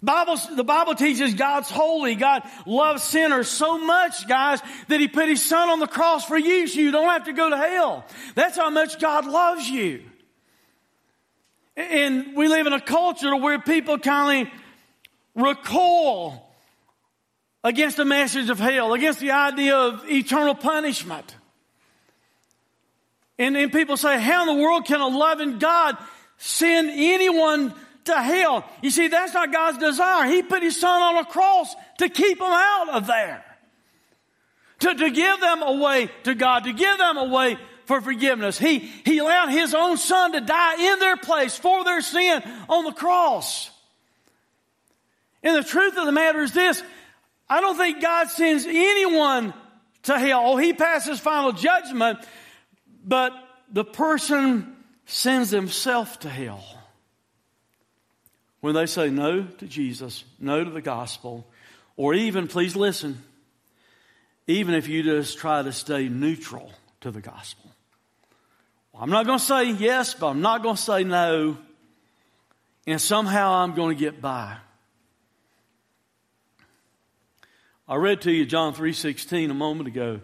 [0.01, 2.15] Bible, the Bible teaches God's holy.
[2.15, 6.37] God loves sinners so much, guys, that He put His Son on the cross for
[6.37, 8.05] you so you don't have to go to hell.
[8.35, 10.03] That's how much God loves you.
[11.75, 14.53] And we live in a culture where people kind of
[15.43, 16.45] recoil
[17.63, 21.35] against the message of hell, against the idea of eternal punishment.
[23.37, 25.97] And, and people say, how in the world can a loving God
[26.37, 27.73] send anyone
[28.05, 28.65] to hell.
[28.81, 30.29] You see, that's not God's desire.
[30.29, 33.43] He put His Son on a cross to keep them out of there.
[34.79, 38.57] To, to give them a way to God, to give them a way for forgiveness.
[38.57, 42.85] He, he allowed His own Son to die in their place for their sin on
[42.85, 43.69] the cross.
[45.43, 46.81] And the truth of the matter is this
[47.49, 49.53] I don't think God sends anyone
[50.03, 50.41] to hell.
[50.45, 52.19] Oh, He passes final judgment,
[53.03, 53.33] but
[53.71, 54.75] the person
[55.05, 56.63] sends himself to hell
[58.61, 61.47] when they say no to Jesus, no to the gospel,
[61.95, 63.21] or even, please listen,
[64.47, 67.69] even if you just try to stay neutral to the gospel.
[68.93, 71.57] Well, I'm not going to say yes, but I'm not going to say no,
[72.87, 74.57] and somehow I'm going to get by.
[77.87, 80.19] I read to you John 3:16 a moment ago.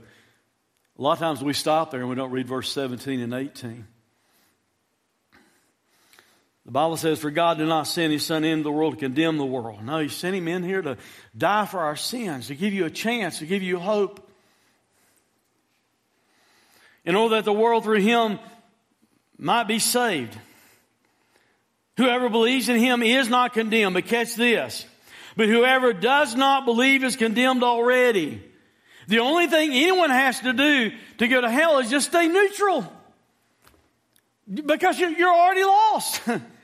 [0.98, 3.86] A lot of times we stop there and we don't read verse 17 and 18.
[6.66, 9.38] The Bible says, For God did not send His Son into the world to condemn
[9.38, 9.84] the world.
[9.84, 10.98] No, He sent Him in here to
[11.38, 14.28] die for our sins, to give you a chance, to give you hope.
[17.06, 18.40] In order that the world through Him
[19.38, 20.36] might be saved.
[21.98, 24.86] Whoever believes in Him is not condemned, but catch this.
[25.38, 28.42] But whoever does not believe is condemned already.
[29.08, 32.92] The only thing anyone has to do to go to hell is just stay neutral.
[34.52, 36.22] Because you're already lost.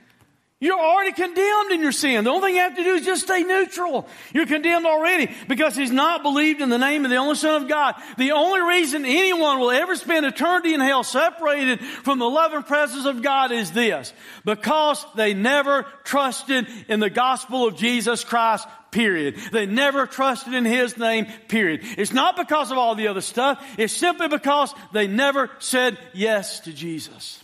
[0.62, 2.24] You're already condemned in your sin.
[2.24, 4.08] The only thing you have to do is just stay neutral.
[4.32, 7.68] You're condemned already because he's not believed in the name of the only Son of
[7.68, 7.96] God.
[8.20, 12.64] The only reason anyone will ever spend eternity in hell separated from the love and
[12.64, 14.14] presence of God is this.
[14.46, 19.38] Because they never trusted in the gospel of Jesus Christ, period.
[19.52, 21.82] They never trusted in His name, period.
[21.98, 23.66] It's not because of all the other stuff.
[23.80, 27.44] It's simply because they never said yes to Jesus.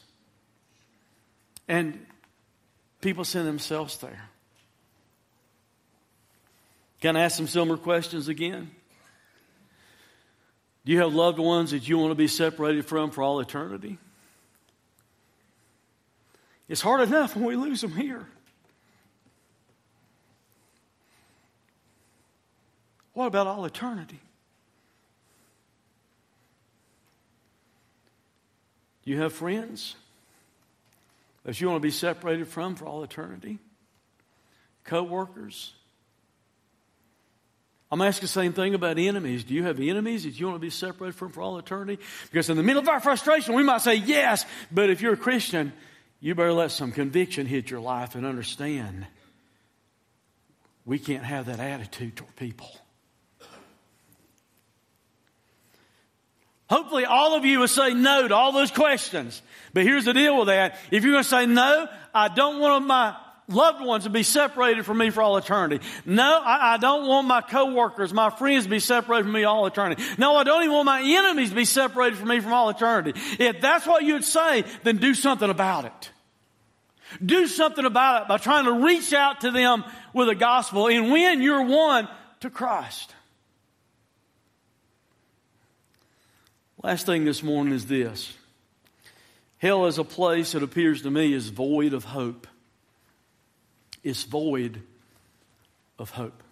[1.68, 2.06] And
[3.02, 4.30] people send themselves there.
[7.00, 8.72] Can I ask some similar questions again?
[10.86, 13.98] Do you have loved ones that you want to be separated from for all eternity?
[16.70, 18.26] It's hard enough when we lose them here.
[23.14, 24.20] What about all eternity?
[29.04, 29.96] You have friends
[31.48, 33.58] that you want to be separated from for all eternity?
[34.84, 35.74] Co workers?
[37.90, 39.46] I'm asking the same thing about enemies.
[39.46, 42.04] Do you have enemies that you want to be separated from for all eternity?
[42.30, 45.18] Because in the middle of our frustration, we might say yes, but if you're a
[45.18, 45.72] Christian,
[46.20, 49.08] you better let some conviction hit your life and understand
[50.84, 52.70] we can't have that attitude toward people.
[56.70, 59.42] Hopefully, all of you will say no to all those questions.
[59.74, 60.78] But here's the deal with that.
[60.92, 63.16] If you're going to say no, I don't want my
[63.48, 65.86] loved ones to be separated from me for all eternity.
[66.06, 69.66] No, I, I, don't want my coworkers, my friends to be separated from me all
[69.66, 70.04] eternity.
[70.18, 73.14] No, I don't even want my enemies to be separated from me from all eternity.
[73.40, 76.12] If that's what you'd say, then do something about it.
[77.26, 81.12] Do something about it by trying to reach out to them with the gospel and
[81.12, 82.10] win your one
[82.42, 83.14] to Christ.
[86.84, 88.36] Last thing this morning is this.
[89.58, 92.46] Hell is a place that appears to me is void of hope.
[94.04, 94.82] It's void
[95.98, 96.44] of hope.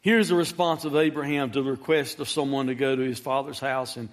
[0.00, 3.60] Here's the response of Abraham to the request of someone to go to his father's
[3.60, 4.08] house and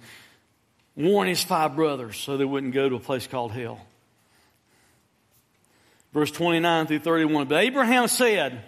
[0.96, 3.80] warn his five brothers so they wouldn't go to a place called hell.
[6.12, 7.48] Verse 29 through 31.
[7.48, 8.62] But Abraham said,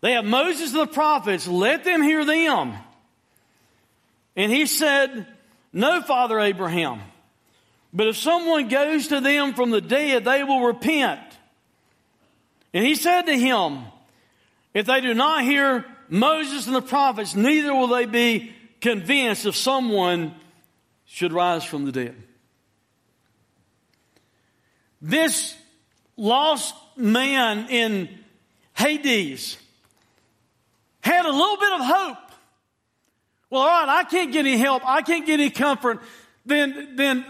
[0.00, 1.46] they have Moses and the prophets.
[1.46, 2.74] Let them hear them.
[4.36, 5.26] And he said,
[5.72, 7.00] No, Father Abraham.
[7.92, 11.20] But if someone goes to them from the dead, they will repent.
[12.72, 13.80] And he said to him,
[14.72, 19.56] If they do not hear Moses and the prophets, neither will they be convinced if
[19.56, 20.34] someone
[21.04, 22.14] should rise from the dead.
[25.02, 25.56] This
[26.16, 28.08] lost man in
[28.74, 29.56] Hades
[31.00, 32.18] had a little bit of hope.
[33.50, 34.86] Well, all right, I can't get any help.
[34.86, 36.00] I can't get any comfort.
[36.46, 37.24] Then, then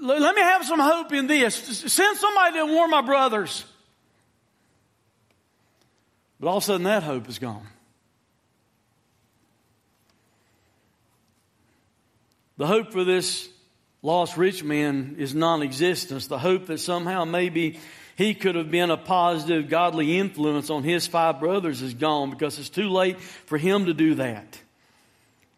[0.00, 1.54] let me have some hope in this.
[1.54, 3.64] Send somebody to warn my brothers.
[6.38, 7.66] But all of a sudden, that hope is gone.
[12.56, 13.48] The hope for this
[14.02, 16.26] lost rich man is non existence.
[16.26, 17.78] The hope that somehow maybe
[18.22, 22.58] he could have been a positive, godly influence on his five brothers is gone because
[22.58, 24.60] it's too late for him to do that.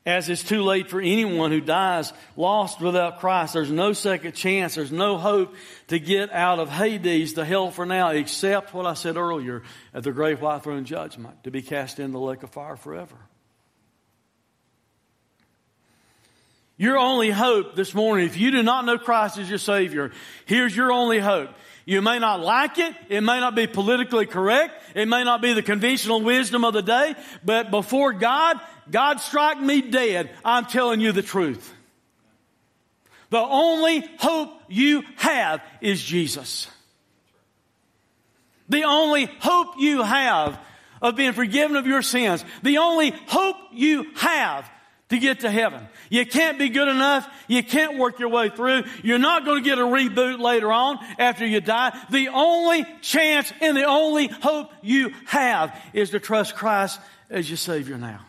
[0.07, 3.53] As it's too late for anyone who dies lost without Christ.
[3.55, 4.75] There's no second chance.
[4.75, 5.55] There's no hope
[5.89, 9.63] to get out of Hades, to hell for now, except what I said earlier
[9.93, 13.17] at the great white throne judgment, to be cast into the lake of fire forever.
[16.77, 20.11] Your only hope this morning, if you do not know Christ as your Savior,
[20.45, 21.51] here's your only hope.
[21.87, 22.95] You may not like it.
[23.09, 24.75] It may not be politically correct.
[24.95, 27.15] It may not be the conventional wisdom of the day.
[27.45, 28.59] But before God,
[28.91, 30.31] God strike me dead.
[30.45, 31.73] I'm telling you the truth.
[33.31, 36.69] The only hope you have is Jesus.
[38.69, 40.59] The only hope you have
[41.03, 42.45] of being forgiven of your sins.
[42.63, 44.71] The only hope you have
[45.11, 45.87] to get to heaven.
[46.09, 47.29] You can't be good enough.
[47.47, 48.85] You can't work your way through.
[49.03, 51.97] You're not going to get a reboot later on after you die.
[52.11, 57.59] The only chance and the only hope you have is to trust Christ as your
[57.59, 58.21] Savior now.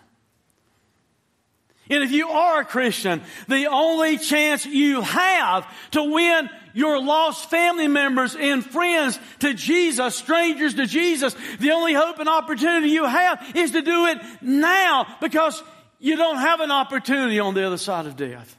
[1.89, 7.49] And if you are a Christian, the only chance you have to win your lost
[7.49, 13.05] family members and friends to Jesus, strangers to Jesus, the only hope and opportunity you
[13.05, 15.61] have is to do it now because
[16.05, 18.55] you don't have an opportunity on the other side of death.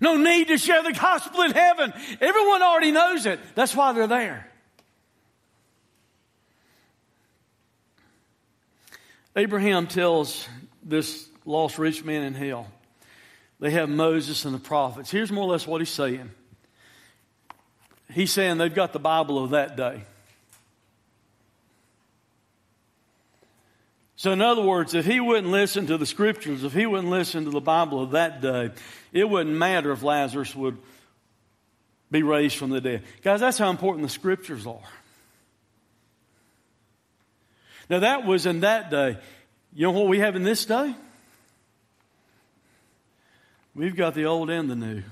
[0.00, 1.92] No need to share the gospel in heaven.
[2.22, 3.38] Everyone already knows it.
[3.54, 4.50] That's why they're there.
[9.36, 10.48] Abraham tells
[10.82, 12.66] this lost rich man in hell.
[13.60, 15.10] They have Moses and the prophets.
[15.10, 16.30] Here's more or less what he's saying.
[18.10, 20.02] He's saying they've got the Bible of that day.
[24.20, 27.46] So, in other words, if he wouldn't listen to the scriptures, if he wouldn't listen
[27.46, 28.70] to the Bible of that day,
[29.14, 30.76] it wouldn't matter if Lazarus would
[32.10, 33.02] be raised from the dead.
[33.22, 34.82] Guys, that's how important the scriptures are.
[37.88, 39.16] Now, that was in that day.
[39.72, 40.94] You know what we have in this day?
[43.74, 45.02] We've got the old and the new.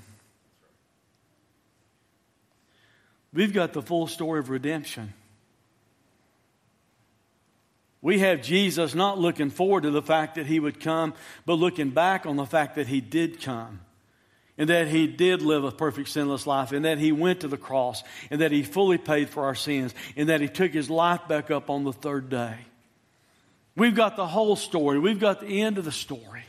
[3.32, 5.14] We've got the full story of redemption.
[8.00, 11.90] We have Jesus not looking forward to the fact that he would come, but looking
[11.90, 13.80] back on the fact that he did come.
[14.56, 17.56] And that he did live a perfect sinless life, and that he went to the
[17.56, 21.28] cross, and that he fully paid for our sins, and that he took his life
[21.28, 22.56] back up on the third day.
[23.76, 24.98] We've got the whole story.
[24.98, 26.42] We've got the end of the story.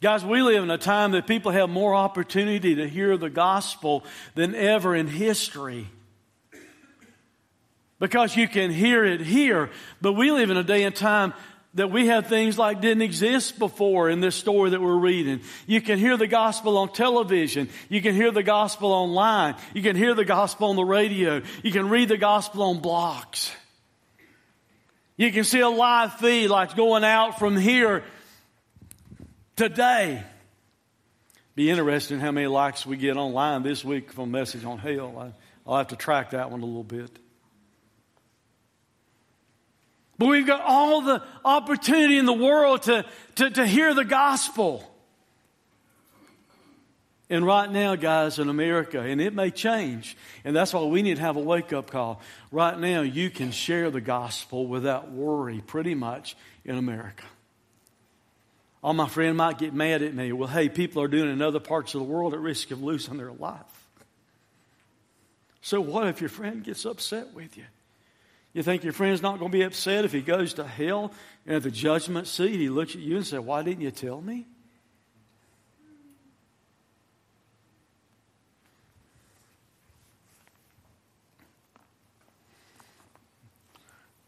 [0.00, 4.04] Guys, we live in a time that people have more opportunity to hear the gospel
[4.34, 5.86] than ever in history.
[8.04, 9.70] Because you can hear it here,
[10.02, 11.32] but we live in a day and time
[11.72, 15.40] that we have things like didn't exist before in this story that we're reading.
[15.66, 17.70] You can hear the gospel on television.
[17.88, 19.54] You can hear the gospel online.
[19.72, 21.40] You can hear the gospel on the radio.
[21.62, 23.50] You can read the gospel on blogs.
[25.16, 28.04] You can see a live feed like going out from here
[29.56, 30.22] today.
[31.54, 35.32] Be interesting how many likes we get online this week from message on hell.
[35.66, 37.23] I'll have to track that one a little bit.
[40.28, 43.04] We've got all the opportunity in the world to,
[43.36, 44.90] to, to hear the gospel.
[47.28, 51.16] And right now, guys, in America, and it may change, and that's why we need
[51.16, 52.20] to have a wake up call.
[52.50, 57.24] Right now, you can share the gospel without worry, pretty much, in America.
[58.82, 60.32] All my friend might get mad at me.
[60.32, 62.82] Well, hey, people are doing it in other parts of the world at risk of
[62.82, 63.88] losing their life.
[65.62, 67.64] So, what if your friend gets upset with you?
[68.54, 71.12] You think your friend's not going to be upset if he goes to hell
[71.44, 74.20] and at the judgment seat he looks at you and says, Why didn't you tell
[74.20, 74.46] me?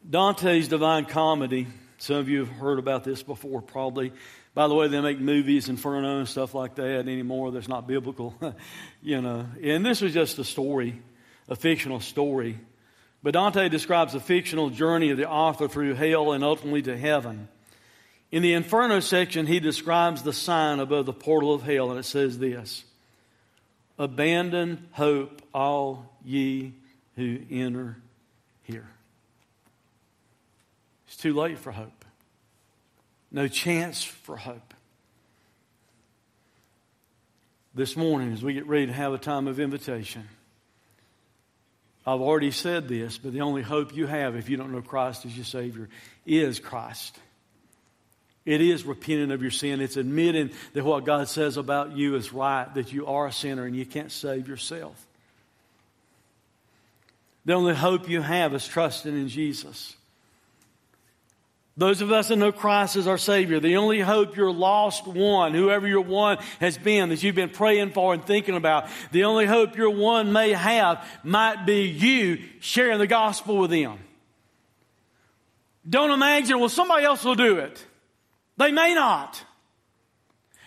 [0.09, 1.67] Dante's Divine Comedy,
[1.99, 4.13] some of you have heard about this before probably.
[4.55, 7.51] By the way, they make movies, Inferno and stuff like that anymore.
[7.51, 8.35] That's not biblical,
[9.03, 9.47] you know.
[9.63, 11.01] And this was just a story,
[11.49, 12.59] a fictional story.
[13.27, 17.49] But Dante describes the fictional journey of the author through hell and ultimately to heaven.
[18.31, 22.05] In the Inferno section, he describes the sign above the portal of hell, and it
[22.05, 22.85] says this
[23.99, 26.75] Abandon hope, all ye
[27.17, 27.97] who enter
[28.63, 28.89] here.
[31.09, 32.05] It's too late for hope.
[33.33, 34.73] No chance for hope.
[37.75, 40.29] This morning, as we get ready to have a time of invitation,
[42.07, 45.27] I've already said this, but the only hope you have if you don't know Christ
[45.27, 45.89] as your Savior
[46.25, 47.19] is Christ.
[48.45, 49.81] It is repenting of your sin.
[49.81, 53.65] It's admitting that what God says about you is right, that you are a sinner
[53.65, 55.05] and you can't save yourself.
[57.45, 59.96] The only hope you have is trusting in Jesus.
[61.79, 65.53] Those of us that know Christ as our Savior, the only hope your lost one,
[65.53, 69.45] whoever your one has been that you've been praying for and thinking about, the only
[69.45, 73.99] hope your one may have might be you sharing the gospel with them.
[75.89, 77.85] Don't imagine, well, somebody else will do it.
[78.57, 79.45] They may not.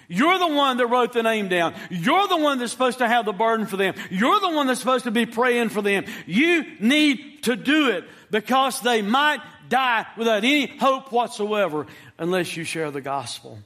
[0.08, 1.76] You're the one that wrote the name down.
[1.90, 3.96] You're the one that's supposed to have the burden for them.
[4.12, 6.06] You're the one that's supposed to be praying for them.
[6.28, 9.40] You need to do it because they might
[9.70, 13.60] die without any hope whatsoever unless you share the gospel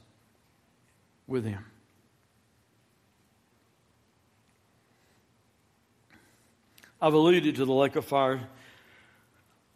[1.26, 1.64] with them.
[7.00, 8.40] I've alluded to the lake of fire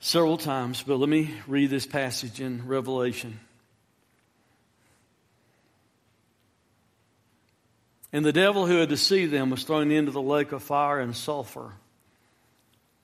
[0.01, 3.39] several times, but let me read this passage in Revelation.
[8.13, 11.15] And the devil who had deceived them was thrown into the lake of fire and
[11.15, 11.73] sulfur,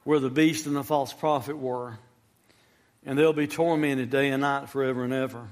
[0.05, 1.99] where the beast and the false prophet were.
[3.07, 5.47] And they'll be tormented day and night forever and ever.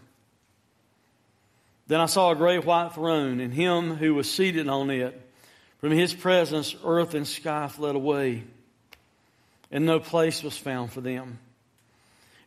[1.87, 5.21] Then I saw a great white throne, and him who was seated on it.
[5.79, 8.45] From his presence, earth and sky fled away,
[9.71, 11.41] and no place was found for them.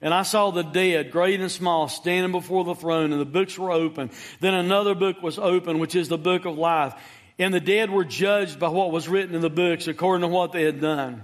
[0.02, 3.58] And I saw the dead, great and small, standing before the throne, and the books
[3.58, 4.10] were open.
[4.40, 6.94] Then another book was opened, which is the book of life.
[7.38, 10.52] And the dead were judged by what was written in the books according to what
[10.52, 11.24] they had done.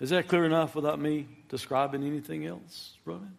[0.00, 3.36] Is that clear enough without me describing anything else, Ronan?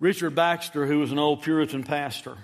[0.00, 2.36] Richard Baxter, who was an old Puritan pastor,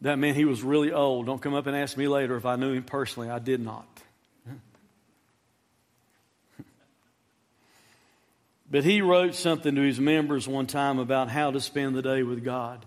[0.00, 1.26] that meant he was really old.
[1.26, 3.30] Don't come up and ask me later if I knew him personally.
[3.30, 3.86] I did not.
[8.70, 12.22] But he wrote something to his members one time about how to spend the day
[12.22, 12.84] with God.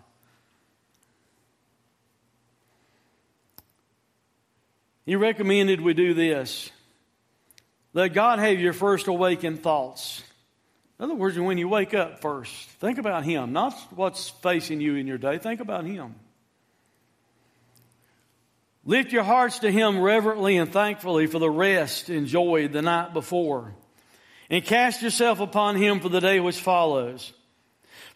[5.06, 6.72] He recommended we do this.
[7.94, 10.24] Let God have your first awakened thoughts.
[11.00, 14.96] In other words, when you wake up first, think about Him, not what's facing you
[14.96, 15.40] in your day.
[15.40, 16.16] Think about Him.
[18.86, 23.74] Lift your hearts to Him reverently and thankfully for the rest enjoyed the night before
[24.52, 27.32] and cast yourself upon him for the day which follows.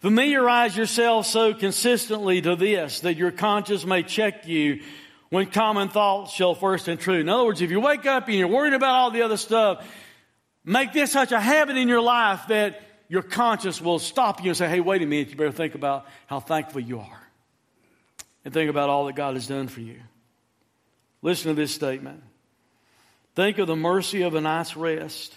[0.00, 4.82] Familiarize yourself so consistently to this that your conscience may check you
[5.30, 7.20] when common thoughts shall first intrude.
[7.20, 9.86] In other words, if you wake up and you're worried about all the other stuff,
[10.64, 14.56] make this such a habit in your life that your conscience will stop you and
[14.56, 17.22] say, hey, wait a minute, you better think about how thankful you are.
[18.44, 20.00] And think about all that God has done for you.
[21.22, 22.22] Listen to this statement.
[23.34, 25.34] Think of the mercy of a night's rest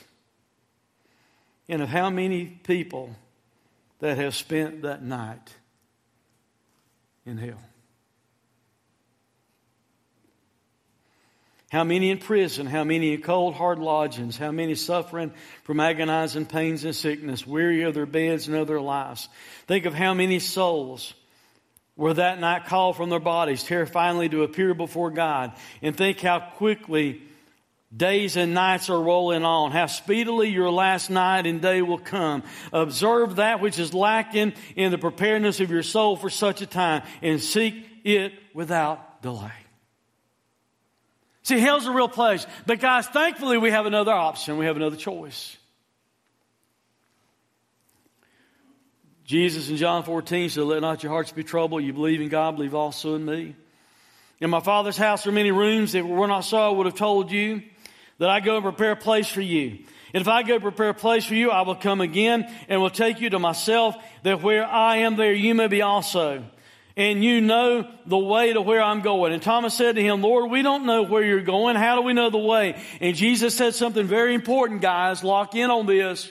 [1.68, 3.16] and of how many people
[4.00, 5.54] that have spent that night
[7.26, 7.60] in hell.
[11.70, 15.32] How many in prison, how many in cold, hard lodgings, how many suffering
[15.64, 19.30] from agonizing pains and sickness, weary of their beds and of their lives.
[19.68, 21.14] Think of how many souls
[21.96, 25.54] were that night called from their bodies, terrifyingly to appear before God.
[25.82, 27.22] And think how quickly
[27.96, 29.72] Days and nights are rolling on.
[29.72, 32.44] How speedily your last night and day will come.
[32.72, 37.02] Observe that which is lacking in the preparedness of your soul for such a time
[37.24, 39.52] and seek it without delay.
[41.50, 42.46] See, hell's a real place.
[42.68, 44.60] But guys, thankfully we have another option.
[44.60, 45.58] We have another choice.
[49.26, 51.84] Jesus in John 14 said, Let not your hearts be troubled.
[51.84, 53.56] You believe in God, believe also in me.
[54.40, 55.96] In my Father's house are many rooms.
[55.96, 57.64] If it were not so, I would have told you
[58.20, 59.80] that I go and prepare a place for you.
[60.14, 62.92] And if I go prepare a place for you, I will come again and will
[62.92, 66.44] take you to myself, that where I am there, you may be also.
[67.00, 69.32] And you know the way to where I'm going.
[69.32, 71.78] And Thomas said to him, Lord, we don't know where you're going.
[71.78, 72.76] How do we know the way?
[73.00, 75.24] And Jesus said something very important, guys.
[75.24, 76.30] Lock in on this.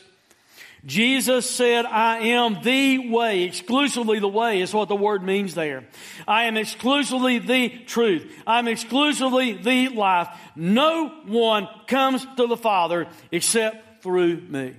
[0.85, 5.85] Jesus said, I am the way, exclusively the way is what the word means there.
[6.27, 8.31] I am exclusively the truth.
[8.47, 10.29] I'm exclusively the life.
[10.55, 14.75] No one comes to the Father except through me.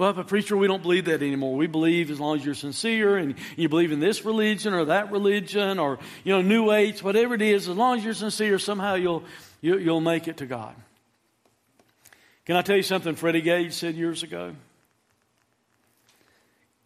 [0.00, 1.54] Well, but preacher, we don't believe that anymore.
[1.56, 5.12] We believe as long as you're sincere and you believe in this religion or that
[5.12, 8.94] religion or, you know, New Age, whatever it is, as long as you're sincere, somehow
[8.94, 9.24] you'll,
[9.60, 10.74] you, will you will make it to God.
[12.46, 14.54] Can I tell you something Freddie Gage said years ago?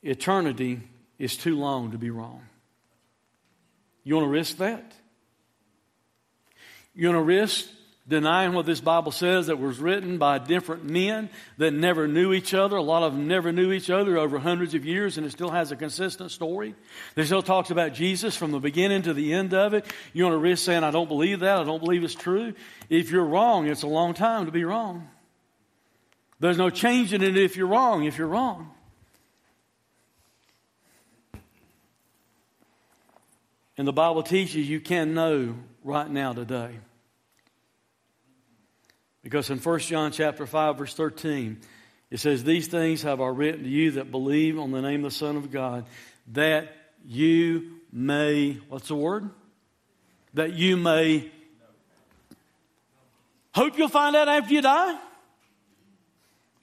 [0.03, 0.81] eternity
[1.17, 2.43] is too long to be wrong.
[4.03, 4.93] You want to risk that?
[6.97, 7.69] You want to risk
[8.07, 12.53] denying what this Bible says that was written by different men that never knew each
[12.53, 12.77] other.
[12.77, 15.51] A lot of them never knew each other over hundreds of years, and it still
[15.51, 16.75] has a consistent story.
[17.17, 19.87] It still talks about Jesus from the beginning to the end of it.
[20.13, 22.53] You want to risk saying, I don't believe that, I don't believe it's true.
[22.91, 25.09] If you're wrong, it's a long time to be wrong.
[26.41, 28.71] There's no changing it if you're wrong, if you're wrong.
[33.79, 36.79] And the Bible teaches you can know right now today.
[39.25, 41.59] Because in 1 John chapter 5, verse 13,
[42.11, 45.11] it says, These things have I written to you that believe on the name of
[45.11, 45.87] the Son of God,
[46.33, 49.31] that you may, what's the word?
[50.35, 51.33] That you may
[53.55, 54.99] hope you'll find out after you die.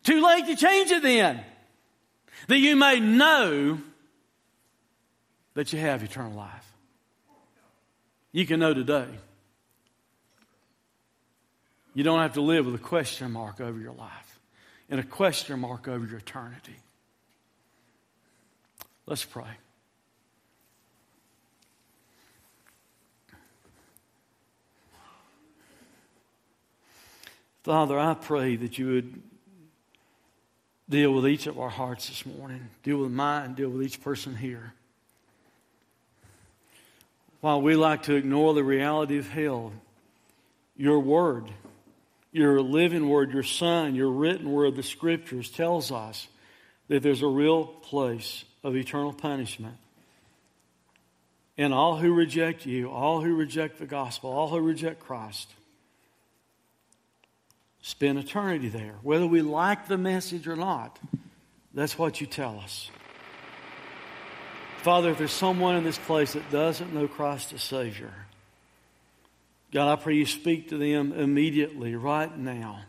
[0.03, 1.43] Too late to change it then.
[2.47, 3.79] That you may know
[5.55, 6.71] that you have eternal life.
[8.31, 9.07] You can know today.
[11.93, 14.39] You don't have to live with a question mark over your life
[14.89, 16.75] and a question mark over your eternity.
[19.05, 19.45] Let's pray.
[27.63, 29.21] Father, I pray that you would
[30.89, 34.35] deal with each of our hearts this morning, deal with mine, deal with each person
[34.35, 34.73] here.
[37.39, 39.73] While we like to ignore the reality of hell,
[40.75, 41.51] your word,
[42.31, 46.27] your living word, your son, your written word, the scriptures tells us
[46.87, 49.75] that there's a real place of eternal punishment.
[51.57, 55.49] And all who reject you, all who reject the gospel, all who reject Christ,
[57.81, 58.95] spend eternity there.
[59.03, 60.97] Whether we like the message or not,
[61.73, 62.89] that's what you tell us.
[64.77, 68.11] Father, if there's someone in this place that doesn't know Christ as Savior,
[69.71, 72.81] God, I pray you speak to them immediately, right now,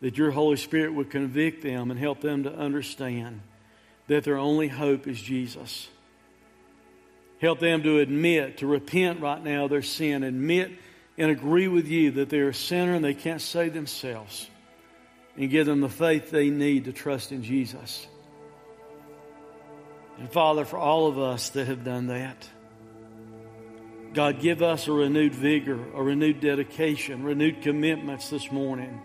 [0.00, 3.40] that your Holy Spirit would convict them and help them to understand
[4.06, 5.88] that their only hope is Jesus.
[7.40, 10.72] Help them to admit, to repent right now their sin, admit
[11.18, 14.48] and agree with you that they're a sinner and they can't save themselves,
[15.36, 18.06] and give them the faith they need to trust in Jesus.
[20.18, 22.48] And Father, for all of us that have done that,
[24.14, 29.00] God, give us a renewed vigor, a renewed dedication, renewed commitments this morning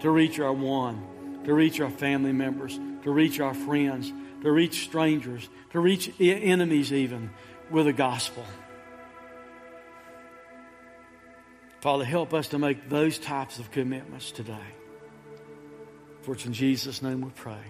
[0.00, 4.12] to reach our one, to reach our family members, to reach our friends,
[4.42, 7.30] to reach strangers, to reach enemies even
[7.70, 8.44] with the gospel.
[11.80, 14.54] Father, help us to make those types of commitments today.
[16.22, 17.64] For it's in Jesus' name we pray.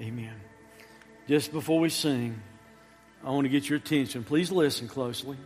[0.00, 0.40] Amen.
[1.26, 2.40] Just before we sing,
[3.24, 4.24] I want to get your attention.
[4.24, 5.36] Please listen closely.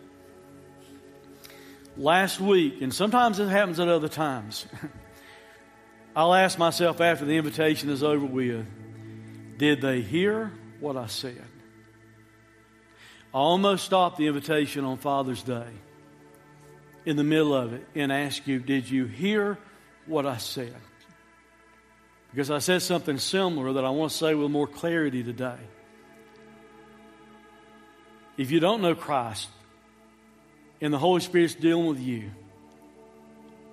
[1.96, 4.66] Last week, and sometimes it happens at other times,
[6.16, 8.66] I'll ask myself after the invitation is over with
[9.56, 11.44] did they hear what I said?
[13.32, 15.66] I almost stopped the invitation on Father's Day
[17.04, 19.58] in the middle of it and ask you, Did you hear
[20.06, 20.74] what I said?
[22.30, 25.58] Because I said something similar that I want to say with more clarity today.
[28.36, 29.48] If you don't know Christ
[30.80, 32.30] and the Holy Spirit's dealing with you,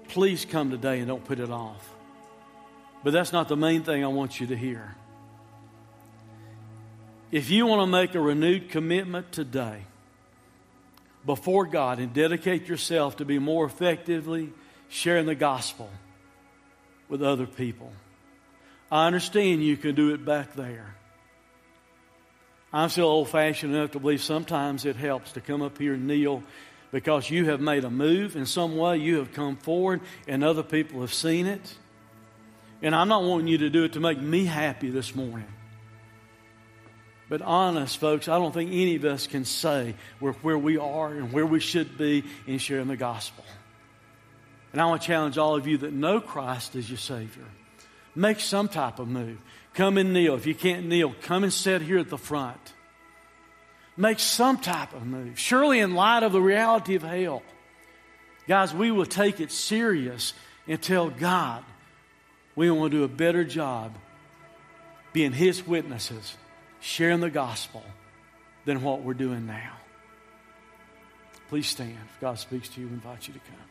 [0.10, 1.90] please come today and don't put it off.
[3.04, 4.96] But that's not the main thing I want you to hear.
[7.32, 9.86] If you want to make a renewed commitment today,
[11.26, 14.52] before God and dedicate yourself to be more effectively
[14.90, 15.90] sharing the gospel
[17.10, 17.92] with other people.
[18.92, 20.96] I understand you can do it back there.
[22.74, 26.08] I'm still old fashioned enough to believe sometimes it helps to come up here and
[26.08, 26.44] kneel
[26.92, 30.64] because you have made a move in some way, you have come forward, and other
[30.64, 31.76] people have seen it.
[32.82, 35.48] And I'm not wanting you to do it to make me happy this morning.
[37.30, 41.14] But honest, folks, I don't think any of us can say we're where we are
[41.14, 43.46] and where we should be in sharing the gospel.
[44.74, 47.46] And I want to challenge all of you that know Christ as your Savior.
[48.16, 49.38] Make some type of move.
[49.74, 50.36] Come and kneel.
[50.36, 52.74] If you can't kneel, come and sit here at the front.
[53.96, 55.38] Make some type of move.
[55.40, 57.44] Surely, in light of the reality of hell,
[58.48, 60.34] guys, we will take it serious
[60.68, 61.64] and tell God
[62.56, 63.96] we want to do a better job
[65.14, 66.36] being His witnesses
[66.80, 67.84] sharing the gospel
[68.66, 69.74] than what we're doing now.
[71.50, 71.98] Please stand.
[72.14, 73.71] If God speaks to you, we invite you to come.